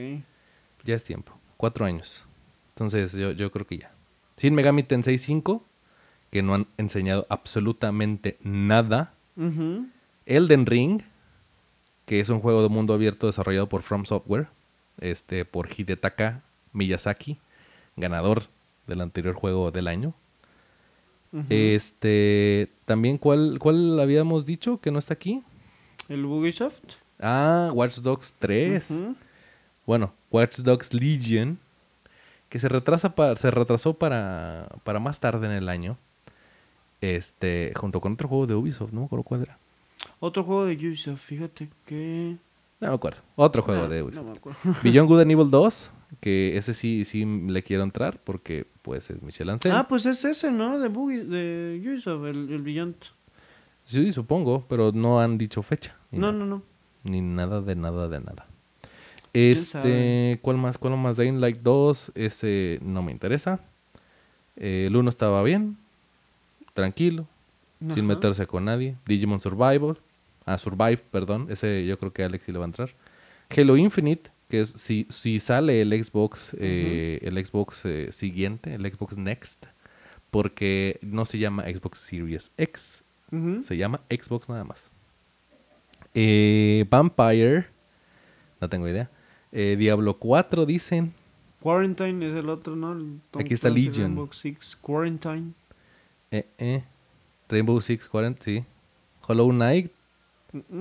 [0.84, 1.34] Ya es tiempo.
[1.58, 2.26] Cuatro años.
[2.70, 3.91] Entonces, yo, yo creo que ya.
[4.38, 5.64] Shin Megami Tensei 5,
[6.32, 9.14] que no han enseñado absolutamente nada.
[10.26, 11.02] Elden Ring,
[12.06, 14.47] que es un juego de mundo abierto desarrollado por From Software,
[14.99, 16.41] este, por Hidetaka
[16.74, 17.38] Miyazaki,
[17.95, 18.43] ganador
[18.88, 20.14] del anterior juego del año.
[21.50, 25.42] Este, también, ¿cuál, ¿cuál habíamos dicho que no está aquí?
[26.10, 26.80] ¿El Ubisoft?
[27.20, 28.92] Ah, Watch Dogs 3.
[28.92, 29.16] Ujú.
[29.86, 31.58] Bueno, Watch Dogs Legion,
[32.50, 35.98] que se retrasa pa- se retrasó para, para más tarde en el año.
[37.00, 39.58] Este, junto con otro juego de Ubisoft, no me acuerdo cuál era.
[40.20, 42.36] Otro juego de Ubisoft, fíjate que...
[42.82, 43.22] No me acuerdo.
[43.36, 44.26] Otro juego Ah, de No Ubisoft.
[44.26, 44.60] me acuerdo.
[44.84, 49.22] Beyond Good and Evil 2, que ese sí, sí le quiero entrar porque pues es
[49.22, 49.72] Michel Ancel.
[49.72, 50.80] Ah, pues es ese, ¿no?
[50.80, 52.96] De, Bugi- de Ubisoft, el, el Beyond.
[53.86, 55.96] Sí, supongo, pero no han dicho fecha.
[56.12, 56.64] No, no, no.
[57.04, 58.46] Ni nada de nada de nada.
[59.32, 60.40] ¿Quién Este?
[60.42, 60.78] ¿cuál más?
[60.78, 61.18] ¿Cuál más?
[61.18, 63.60] Dying Light 2, ese no me interesa.
[64.58, 65.78] Eh, el 1 estaba bien,
[66.74, 67.28] tranquilo,
[67.94, 68.98] sin meterse con nadie.
[69.08, 70.00] Digimon Survivor,
[70.46, 72.89] ah, Survive, perdón, ese yo creo que Alex sí le va a entrar.
[73.56, 78.92] Halo Infinite, que es si, si sale el Xbox, eh, el Xbox eh, siguiente, el
[78.92, 79.66] Xbox Next,
[80.30, 83.04] porque no se llama Xbox Series X,
[83.62, 84.89] se llama Xbox nada más.
[86.14, 87.68] Eh, Vampire,
[88.60, 89.10] no tengo idea.
[89.52, 91.14] Diablo 4 dicen.
[91.62, 92.94] Quarantine es el otro, ¿no?
[92.94, 94.08] El Aquí está Legion.
[94.08, 95.54] Rainbow Six Quarantine.
[96.32, 96.84] Eh, eh.
[97.50, 98.64] Rainbow Six 40, sí.
[99.28, 99.92] Hollow Knight,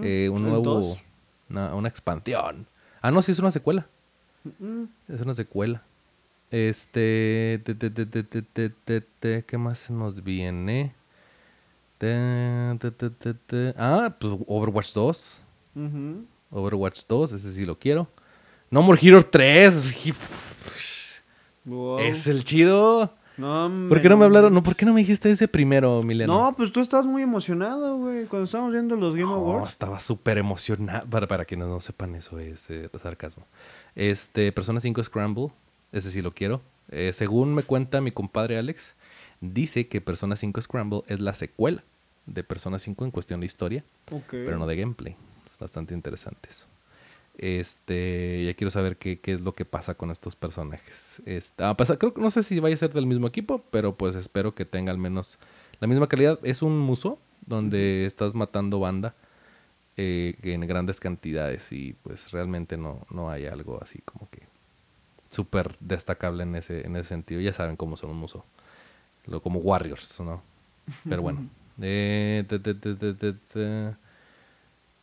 [0.03, 0.99] eh, un nuevo.
[1.49, 2.67] Una, una, expansión.
[3.01, 3.87] Ah, no, sí, es una secuela.
[5.09, 5.83] Es una secuela.
[6.51, 7.61] Este.
[7.65, 10.95] Te, te, te, ¿Qué más nos viene?
[13.77, 15.43] Ah, pues Overwatch 2.
[16.51, 18.09] Overwatch 2, ese sí lo quiero.
[18.71, 20.45] No More Heroes 3.
[21.65, 21.99] Wow.
[21.99, 23.15] Es el chido.
[23.41, 24.53] No, ¿Por qué no me hablaron?
[24.53, 26.33] No, ¿por qué no me dijiste ese primero, Milena?
[26.33, 28.27] No, pues tú estás muy emocionado, güey.
[28.27, 29.71] Cuando estábamos viendo los Game No, Awards.
[29.71, 31.07] estaba súper emocionado.
[31.09, 33.47] Para, para quienes no sepan, eso es eh, sarcasmo.
[33.95, 35.49] Este, Persona 5 Scramble,
[35.93, 36.61] ese sí lo quiero.
[36.91, 38.95] Eh, según me cuenta mi compadre Alex,
[39.41, 41.83] dice que Persona 5 Scramble es la secuela
[42.27, 43.85] de Persona 5 en cuestión de historia,
[44.31, 45.17] pero no de gameplay.
[45.47, 46.67] Es bastante interesante eso.
[47.43, 51.23] Este, ya quiero saber qué, qué es lo que pasa con estos personajes.
[51.25, 53.95] Este, a pesar- creo que no sé si vaya a ser del mismo equipo, pero
[53.97, 55.39] pues espero que tenga al menos
[55.81, 56.39] la misma calidad.
[56.43, 59.15] Es un muso donde estás matando banda
[59.97, 64.43] eh, en grandes cantidades y pues realmente no, no hay algo así como que
[65.31, 67.41] súper destacable en ese, en ese sentido.
[67.41, 68.45] Ya saben cómo son un muso.
[69.27, 70.43] Lo, como Warriors, ¿no?
[71.09, 71.49] Pero bueno.
[71.83, 73.97] Eh, te- te- te-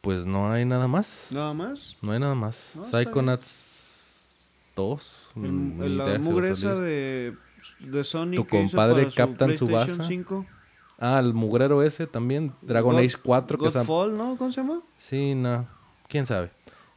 [0.08, 1.28] Pues no hay nada más.
[1.32, 1.98] Nada más.
[2.02, 2.72] No hay nada más.
[2.78, 5.30] No, Psychonauts 2.
[5.36, 7.36] El, la mugre esa de,
[7.82, 10.08] de Sony Tu compadre su Captain PlayStation Tsubasa.
[10.08, 10.46] 5.
[10.98, 12.54] Ah, el mugrero ese también.
[12.62, 13.58] Dragon God- Age 4.
[13.58, 14.38] que es a- Godfall, ¿no?
[14.38, 14.82] ¿Cómo se llama?
[14.96, 15.68] Sí, no.
[16.08, 16.52] ¿Quién sabe?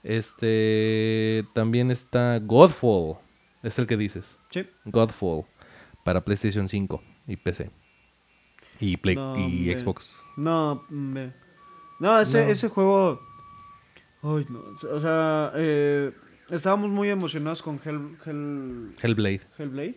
[0.04, 1.44] Este.
[1.52, 3.16] También está Godfall.
[3.64, 4.38] Es el que dices.
[4.50, 4.68] Sí.
[4.84, 5.46] Godfall.
[6.04, 7.72] Para PlayStation 5 y PC.
[8.78, 9.76] Y, Play, No, y.
[9.76, 10.22] Xbox.
[10.36, 11.32] No, me-
[12.00, 12.50] no, ese, No.
[12.50, 13.20] ese juego.
[14.22, 14.62] Ay, no.
[14.90, 16.12] O sea, eh,
[16.50, 19.40] estábamos muy emocionados con Hell, Hell- Hellblade.
[19.58, 19.94] Hellblade.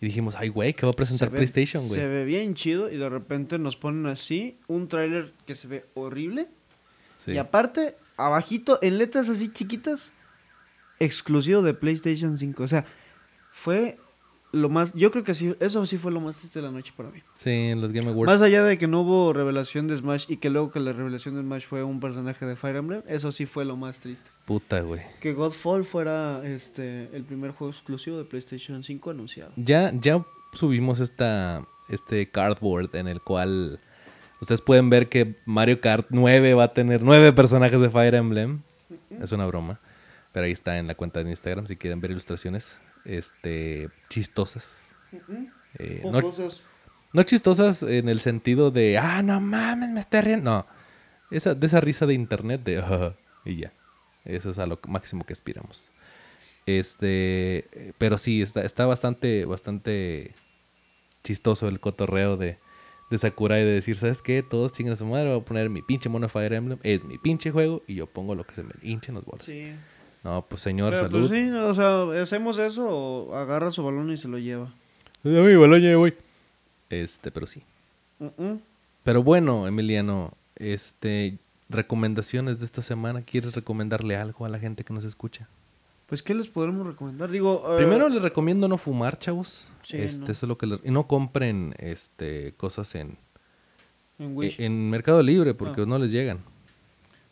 [0.00, 2.00] Y dijimos, ay, güey, ¿qué va a presentar ve- PlayStation, güey?
[2.00, 5.84] Se ve bien chido y de repente nos ponen así un tráiler que se ve
[5.94, 6.48] horrible.
[7.16, 7.32] Sí.
[7.32, 10.10] Y aparte, abajito, en letras así chiquitas,
[10.98, 12.62] exclusivo de PlayStation 5.
[12.62, 12.86] O sea,
[13.52, 13.98] fue
[14.52, 14.94] lo más...
[14.94, 17.20] Yo creo que sí, eso sí fue lo más triste de la noche para mí.
[17.36, 18.30] Sí, en los Game Awards.
[18.30, 21.34] Más allá de que no hubo revelación de Smash y que luego que la revelación
[21.36, 24.30] de Smash fue un personaje de Fire Emblem, eso sí fue lo más triste.
[24.44, 25.02] Puta, güey.
[25.20, 29.52] Que Godfall fuera este el primer juego exclusivo de PlayStation 5 anunciado.
[29.56, 33.80] Ya, ya subimos esta, este cardboard en el cual
[34.40, 38.62] ustedes pueden ver que Mario Kart 9 va a tener nueve personajes de Fire Emblem.
[39.20, 39.80] es una broma.
[40.32, 44.82] Pero ahí está en la cuenta de Instagram si quieren ver ilustraciones este chistosas.
[45.78, 46.02] Eh,
[47.12, 50.50] no, chistosas en el sentido de, ah, no mames, me estoy riendo.
[50.50, 50.66] No,
[51.30, 53.72] esa, de esa risa de internet de, y ya.
[54.24, 55.90] Eso es a lo máximo que aspiramos.
[56.66, 60.34] Este, pero sí, está, está bastante, bastante
[61.24, 62.58] chistoso el cotorreo de,
[63.10, 64.42] de Sakurai de decir, ¿sabes qué?
[64.42, 67.18] Todos chingan a su madre, voy a poner mi pinche mono Fire Emblem, es mi
[67.18, 69.44] pinche juego y yo pongo lo que se me hinche en los bolas.
[69.44, 69.72] Sí.
[70.22, 71.28] No, pues señor, Pero, salud.
[71.28, 74.72] pues sí, o sea, hacemos eso o agarra su balón y se lo lleva.
[75.22, 76.14] Dame mi balón, ya voy.
[76.90, 77.62] Este, pero sí.
[78.18, 78.56] Mm.
[79.02, 81.38] Pero bueno, Emiliano, este,
[81.70, 83.22] recomendaciones de esta semana.
[83.22, 85.48] ¿Quieres recomendarle algo a la gente que nos escucha?
[86.06, 87.30] Pues, ¿qué les podremos recomendar?
[87.30, 89.68] Digo, eh, Primero les recomiendo no fumar, chavos.
[89.84, 90.30] Sí, este, no.
[90.30, 93.16] Eso es lo que les- y no compren este cosas en,
[94.18, 94.60] en Wish.
[94.60, 95.86] en Mercado Libre porque Ah.
[95.86, 96.40] no les llegan.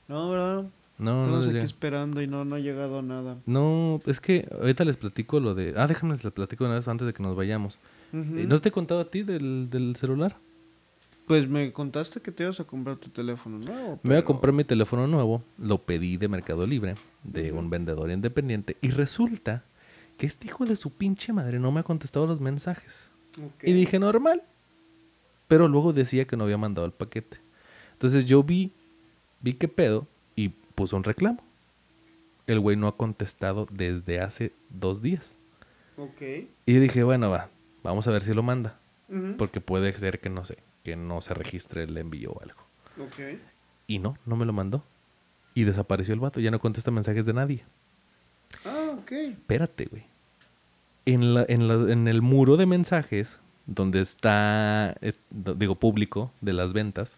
[0.07, 0.63] No, ¿verdad?
[0.63, 3.39] No, no Estamos les aquí esperando y no, no ha llegado nada.
[3.47, 5.75] No, es que ahorita les platico lo de.
[5.77, 7.79] Ah, déjame les platico una vez antes de que nos vayamos.
[8.13, 10.37] Eh, ¿No te he contado a ti del, del celular?
[11.27, 14.01] Pues me contaste que te ibas a comprar tu teléfono nuevo.
[14.03, 18.11] Me voy a comprar mi teléfono nuevo, lo pedí de Mercado Libre, de un vendedor
[18.11, 19.63] independiente, y resulta
[20.17, 23.13] que este hijo de su pinche madre no me ha contestado los mensajes.
[23.63, 24.43] Y dije, normal.
[25.47, 27.39] Pero luego decía que no había mandado el paquete.
[27.93, 28.73] Entonces yo vi,
[29.41, 30.07] vi qué pedo,
[30.79, 31.43] puso un reclamo.
[32.47, 35.35] El güey no ha contestado desde hace dos días.
[35.97, 36.23] Ok.
[36.67, 37.51] Y dije, bueno, va,
[37.83, 38.79] vamos a ver si lo manda.
[39.39, 42.61] Porque puede ser que no sé, que no se registre el envío o algo.
[43.01, 43.39] Ok.
[43.87, 44.85] Y no, no me lo mandó.
[45.55, 47.65] Y desapareció el vato, ya no contesta mensajes de nadie.
[48.65, 49.11] Ah, ok.
[49.13, 50.05] Espérate, güey.
[51.07, 55.15] En, la, en, la- en el muro de mensajes, donde está, eh,
[55.57, 57.17] digo, público de las ventas,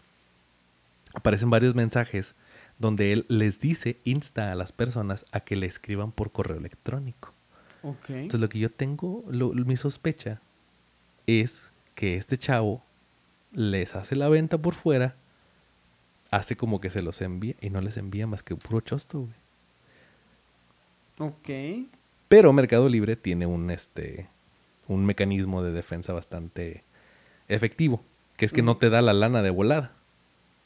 [1.13, 2.35] aparecen varios mensajes
[2.81, 7.33] donde él les dice, insta a las personas a que le escriban por correo electrónico.
[8.09, 10.41] Entonces lo que yo tengo, lo- mi sospecha
[11.27, 12.83] es que este chavo
[13.53, 15.15] les hace la venta por fuera,
[16.31, 19.33] hace como que se los envía y no les envía más que puro chosto, güey.
[21.19, 21.89] Ok.
[22.29, 24.29] Pero Mercado Libre tiene un este
[24.89, 26.83] un mecanismo de defensa bastante
[27.49, 28.03] efectivo,
[28.37, 28.81] que es que no Ujú.
[28.81, 29.93] te da la lana de volada.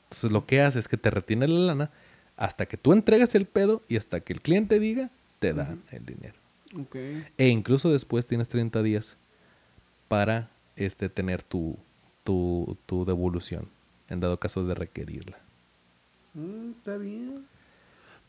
[0.05, 1.91] Entonces lo que hace es que te retiene la lana
[2.37, 6.05] hasta que tú entregas el pedo y hasta que el cliente diga, te dan el
[6.05, 6.35] dinero.
[6.81, 6.97] Ok.
[7.39, 9.17] E incluso después tienes 30 días
[10.09, 11.77] para este tener tu,
[12.25, 13.69] tu, tu devolución,
[14.09, 15.39] en dado caso de requerirla.
[16.35, 17.47] Mm, está bien.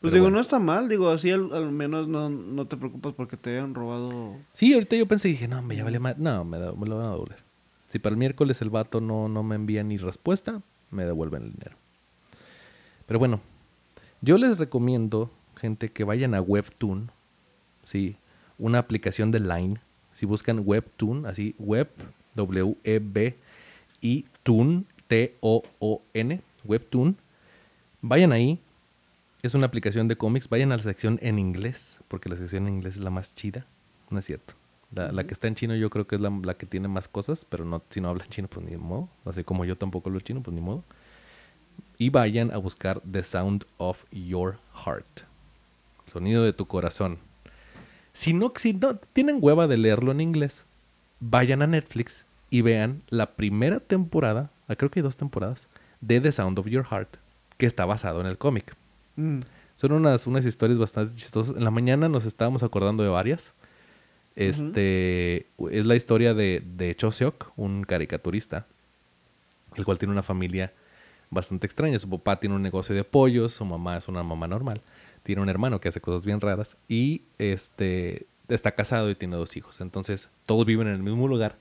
[0.00, 0.36] Pues digo, bueno.
[0.36, 3.74] no está mal, digo, así al, al menos no, no te preocupas porque te hayan
[3.74, 4.36] robado.
[4.52, 6.18] Sí, ahorita yo pensé y dije, no, me ya vale más.
[6.18, 7.38] No, me, da- me lo van a devolver.
[7.88, 11.52] Si para el miércoles el vato no, no me envía ni respuesta, me devuelven el
[11.52, 11.76] dinero.
[13.06, 13.40] Pero bueno,
[14.20, 17.10] yo les recomiendo, gente, que vayan a Webtoon,
[17.84, 18.16] sí,
[18.58, 19.80] una aplicación de Line.
[20.12, 21.90] Si buscan Webtoon, así, Web,
[22.34, 23.36] W-E-B,
[24.00, 27.16] y Toon, T-O-O-N, Webtoon,
[28.02, 28.60] vayan ahí.
[29.42, 30.48] Es una aplicación de cómics.
[30.48, 33.66] Vayan a la sección en inglés, porque la sección en inglés es la más chida.
[34.10, 34.54] No es cierto.
[34.92, 37.08] La, la que está en chino yo creo que es la, la que tiene más
[37.08, 39.08] cosas, pero no, si no hablan chino, pues ni modo.
[39.24, 40.84] Así como yo tampoco hablo chino, pues ni modo.
[41.98, 45.22] Y vayan a buscar The Sound of Your Heart.
[46.06, 47.18] Sonido de tu corazón.
[48.12, 50.64] Si no, si no tienen hueva de leerlo en inglés,
[51.20, 55.68] vayan a Netflix y vean la primera temporada, ah, creo que hay dos temporadas,
[56.00, 57.16] de The Sound of Your Heart,
[57.56, 58.74] que está basado en el cómic.
[59.16, 59.40] Mm.
[59.74, 61.56] Son unas, unas historias bastante chistosas.
[61.56, 63.52] En la mañana nos estábamos acordando de varias.
[64.34, 68.66] Este es la historia de, de Cho Seok, un caricaturista,
[69.76, 70.72] el cual tiene una familia
[71.36, 71.98] bastante extraña.
[72.00, 74.80] Su papá tiene un negocio de pollos, su mamá es una mamá normal,
[75.22, 79.56] tiene un hermano que hace cosas bien raras y este está casado y tiene dos
[79.56, 79.80] hijos.
[79.80, 81.58] Entonces, todos viven en el mismo lugar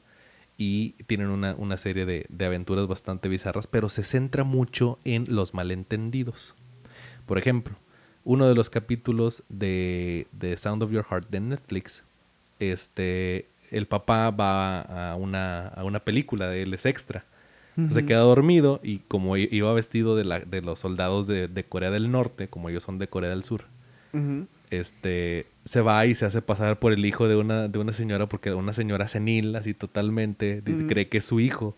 [0.57, 5.25] y tienen una, una serie de, de aventuras bastante bizarras, pero se centra mucho en
[5.27, 6.55] los malentendidos.
[7.25, 7.75] Por ejemplo,
[8.23, 12.03] uno de los capítulos de, de Sound of Your Heart de Netflix,
[12.59, 17.25] este, el papá va a una, a una película, él es extra.
[17.89, 21.91] Se queda dormido y como iba vestido de, la, de los soldados de, de Corea
[21.91, 23.65] del Norte, como ellos son de Corea del Sur,
[24.71, 28.27] este, se va y se hace pasar por el hijo de una, de una señora,
[28.27, 31.75] porque una señora senil, así totalmente, cree que es su hijo.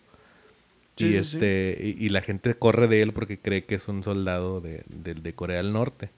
[0.96, 3.86] Sí, y sí, este, y, y la gente corre de él porque cree que es
[3.88, 6.10] un soldado de, de- de Corea del Norte.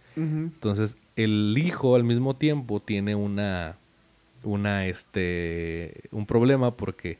[0.55, 3.77] Entonces, el hijo al mismo tiempo tiene una,
[4.43, 7.19] una, este, un problema porque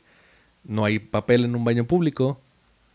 [0.63, 2.39] no hay papel en un baño público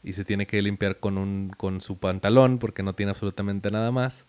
[0.06, 3.90] y se tiene que limpiar con un, con su pantalón porque no tiene absolutamente nada
[3.90, 4.24] más.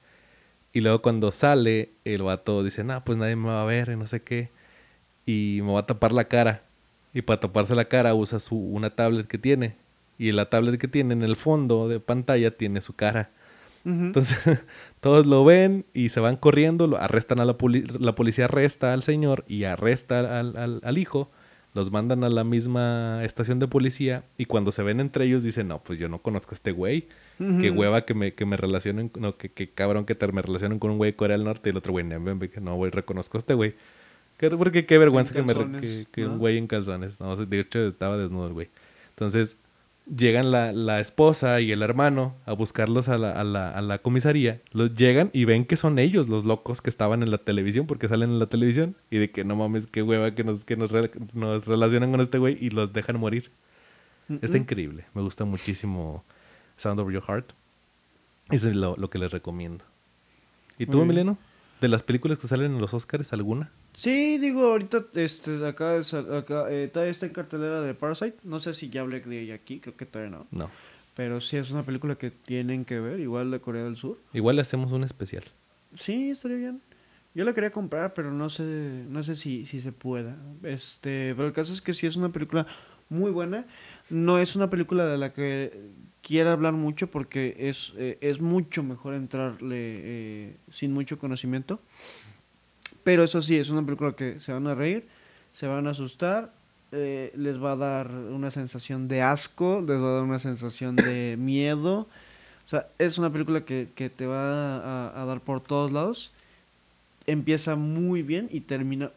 [0.74, 3.96] Y luego cuando sale, el vato dice, no, pues nadie me va a ver y
[3.96, 4.50] no sé qué.
[5.28, 6.64] Y me va a tapar la cara.
[7.14, 9.76] Y para taparse la cara usa su, una tablet que tiene.
[10.18, 13.30] Y la tablet que tiene en el fondo de pantalla tiene su cara.
[13.86, 14.38] Entonces,
[15.00, 17.56] todos lo ven y se van corriendo, lo arrestan a la,
[18.00, 21.32] la policía, arresta al señor y arresta al, al, hijo,
[21.78, 25.68] los mandan a la misma estación de policía y cuando se ven entre ellos dicen,
[25.68, 27.08] no, pues yo no conozco a este güey,
[27.38, 30.80] qué hueva que me, que me relacionen, no, que, que cabrón que te, me relacionen
[30.80, 33.40] con un güey de Corea del Norte y el otro güey, no, güey, reconozco a
[33.40, 33.76] este güey.
[34.58, 35.54] Porque qué vergüenza que, me,
[36.12, 37.20] que, un güey en calzones.
[37.20, 38.70] No, de hecho estaba desnudo el güey.
[39.10, 39.58] Entonces,
[40.16, 44.00] llegan la, la, esposa y el hermano a buscarlos a la, a, la, a la,
[44.00, 44.62] comisaría.
[44.72, 48.08] Los llegan y ven que son ellos los locos que estaban en la televisión, porque
[48.08, 48.96] salen en la televisión.
[49.10, 50.92] Y de que no mames, qué hueva que nos, que nos,
[51.34, 53.52] nos relacionan con este güey y los dejan morir.
[54.42, 55.06] Está increíble.
[55.14, 56.24] Me gusta muchísimo
[56.76, 57.54] Sound of Your Heart.
[58.52, 59.86] Eso es lo, lo que les recomiendo.
[60.78, 61.38] ¿Y tú, Emiliano?
[61.82, 63.72] ¿De las películas que salen en los Oscars, alguna?
[63.98, 68.38] Sí, digo, ahorita este, acá, acá eh, todavía está en cartelera de Parasite.
[68.44, 70.46] No sé si ya hablé de ella aquí, creo que todavía no.
[70.52, 70.70] No.
[71.16, 74.20] Pero sí es una película que tienen que ver, igual de Corea del Sur.
[74.34, 75.46] Igual le hacemos un especial.
[75.98, 76.80] Sí, estaría bien.
[77.34, 78.62] Yo la quería comprar, pero no sé,
[79.10, 80.38] no sé si, si se pueda.
[80.62, 82.68] Este, pero el caso es que sí es una película
[83.10, 83.66] muy buena.
[84.12, 85.90] No es una película de la que
[86.22, 91.80] quiera hablar mucho porque es, eh, es mucho mejor entrarle eh, sin mucho conocimiento.
[93.08, 95.08] Pero eso sí, es una película que se van a reír,
[95.54, 96.52] se van a asustar,
[96.92, 100.98] eh, les va a dar una sensación de asco, les va a dar una sensación
[100.98, 102.00] de miedo.
[102.00, 106.34] O sea, es una película que, que te va a, dar por todos lados.
[107.28, 109.12] Empieza muy bien y termina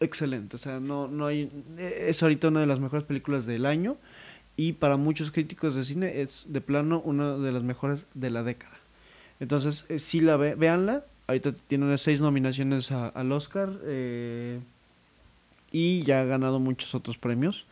[0.00, 0.56] excelente.
[0.56, 1.50] O sea, no, no hay.
[1.76, 3.98] Es ahorita una de las mejores películas del año
[4.56, 8.42] y para muchos críticos de cine es de plano una de las mejores de la
[8.42, 8.78] década.
[9.40, 11.04] Entonces, eh, sí la ve, véanla.
[11.26, 14.60] Ahorita tiene unas seis nominaciones al Oscar eh,
[15.72, 17.66] y ya ha ganado muchos otros premios.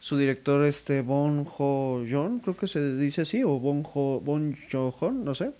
[0.00, 4.56] Su director, este Bon Ho Jon, creo que se dice así, o Bon Ho Bon
[4.70, 5.52] Jo no sé.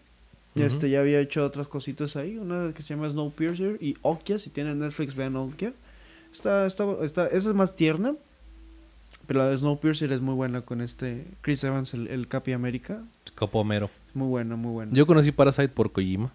[0.54, 4.50] Este ya había hecho otras cositas ahí, una que se llama Snowpiercer y Okia, si
[4.50, 5.72] tienen Netflix vean Okia.
[6.30, 8.14] Está, está, está, esa es más tierna,
[9.26, 13.02] pero la de Snowpiercer es muy buena con este Chris Evans, el, Capi América.
[13.34, 13.88] Capo Homero.
[14.12, 14.92] Muy buena, muy buena.
[14.92, 16.30] Yo conocí Parasite por Kojima.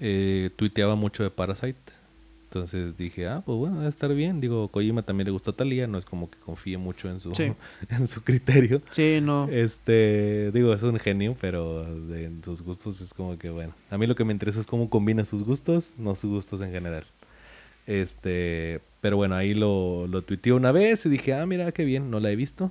[0.00, 2.04] Eh, tuiteaba mucho de Parasite.
[2.44, 4.40] Entonces dije, ah, pues bueno, debe estar bien.
[4.40, 7.32] Digo, Kojima también le gustó a Talía, no es como que confíe mucho en su,
[7.88, 8.80] en su criterio.
[8.92, 9.48] Sí, no.
[9.50, 13.74] Este, digo, es un genio, pero en sus gustos es como que, bueno.
[13.90, 16.70] A mí lo que me interesa es cómo combina sus gustos, no sus gustos en
[16.70, 17.04] general.
[17.88, 22.08] Este, pero bueno, ahí lo, lo tuiteé una vez y dije, ah, mira, qué bien,
[22.08, 22.70] no la he visto.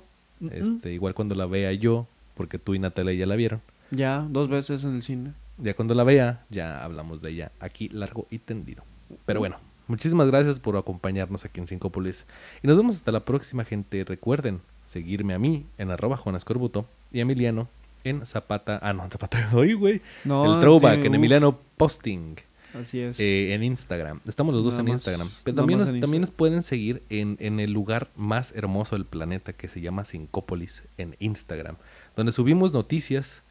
[0.50, 3.60] Este, igual cuando la vea yo, porque tú y Natalia ya la vieron.
[3.90, 5.32] Ya, dos veces en el cine.
[5.58, 8.82] Ya cuando la vea, ya hablamos de ella aquí largo y tendido.
[9.26, 12.26] Pero bueno, muchísimas gracias por acompañarnos aquí en Polis
[12.62, 14.04] Y nos vemos hasta la próxima, gente.
[14.04, 17.68] Recuerden seguirme a mí en arroba Corbuto y a Emiliano
[18.02, 18.78] en Zapata.
[18.82, 19.50] Ah, no, en Zapata.
[19.54, 20.02] Oye, güey.
[20.24, 22.36] el throwback en Emiliano Posting.
[22.74, 23.20] Así es.
[23.20, 24.20] Eh, en Instagram.
[24.26, 25.30] Estamos los dos en Instagram.
[25.44, 29.52] Pero también nos, también nos pueden seguir en, en, el lugar más hermoso del planeta
[29.52, 31.76] que se llama Sincópolis en Instagram,
[32.16, 33.44] donde subimos noticias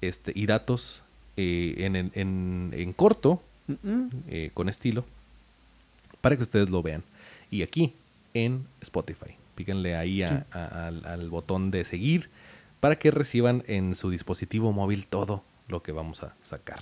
[0.00, 1.04] este, y datos
[1.36, 3.42] eh, en, en, en, corto,
[4.28, 5.04] eh, con estilo,
[6.20, 7.02] para que ustedes lo vean.
[7.50, 7.94] Y aquí
[8.34, 9.36] en Spotify.
[9.54, 12.30] Píquenle ahí al, al botón de seguir
[12.80, 16.80] para que reciban en su dispositivo móvil todo lo que vamos a sacar.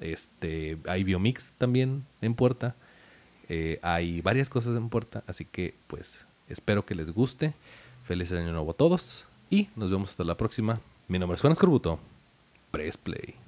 [0.00, 2.74] Este, hay Biomix también en puerta.
[3.48, 5.22] Eh, hay varias cosas en puerta.
[5.26, 7.54] Así que, pues, espero que les guste.
[8.04, 9.26] Feliz año nuevo a todos.
[9.50, 10.80] Y nos vemos hasta la próxima.
[11.08, 11.98] Mi nombre es Juan Escorbuto.
[12.70, 13.47] Press Play.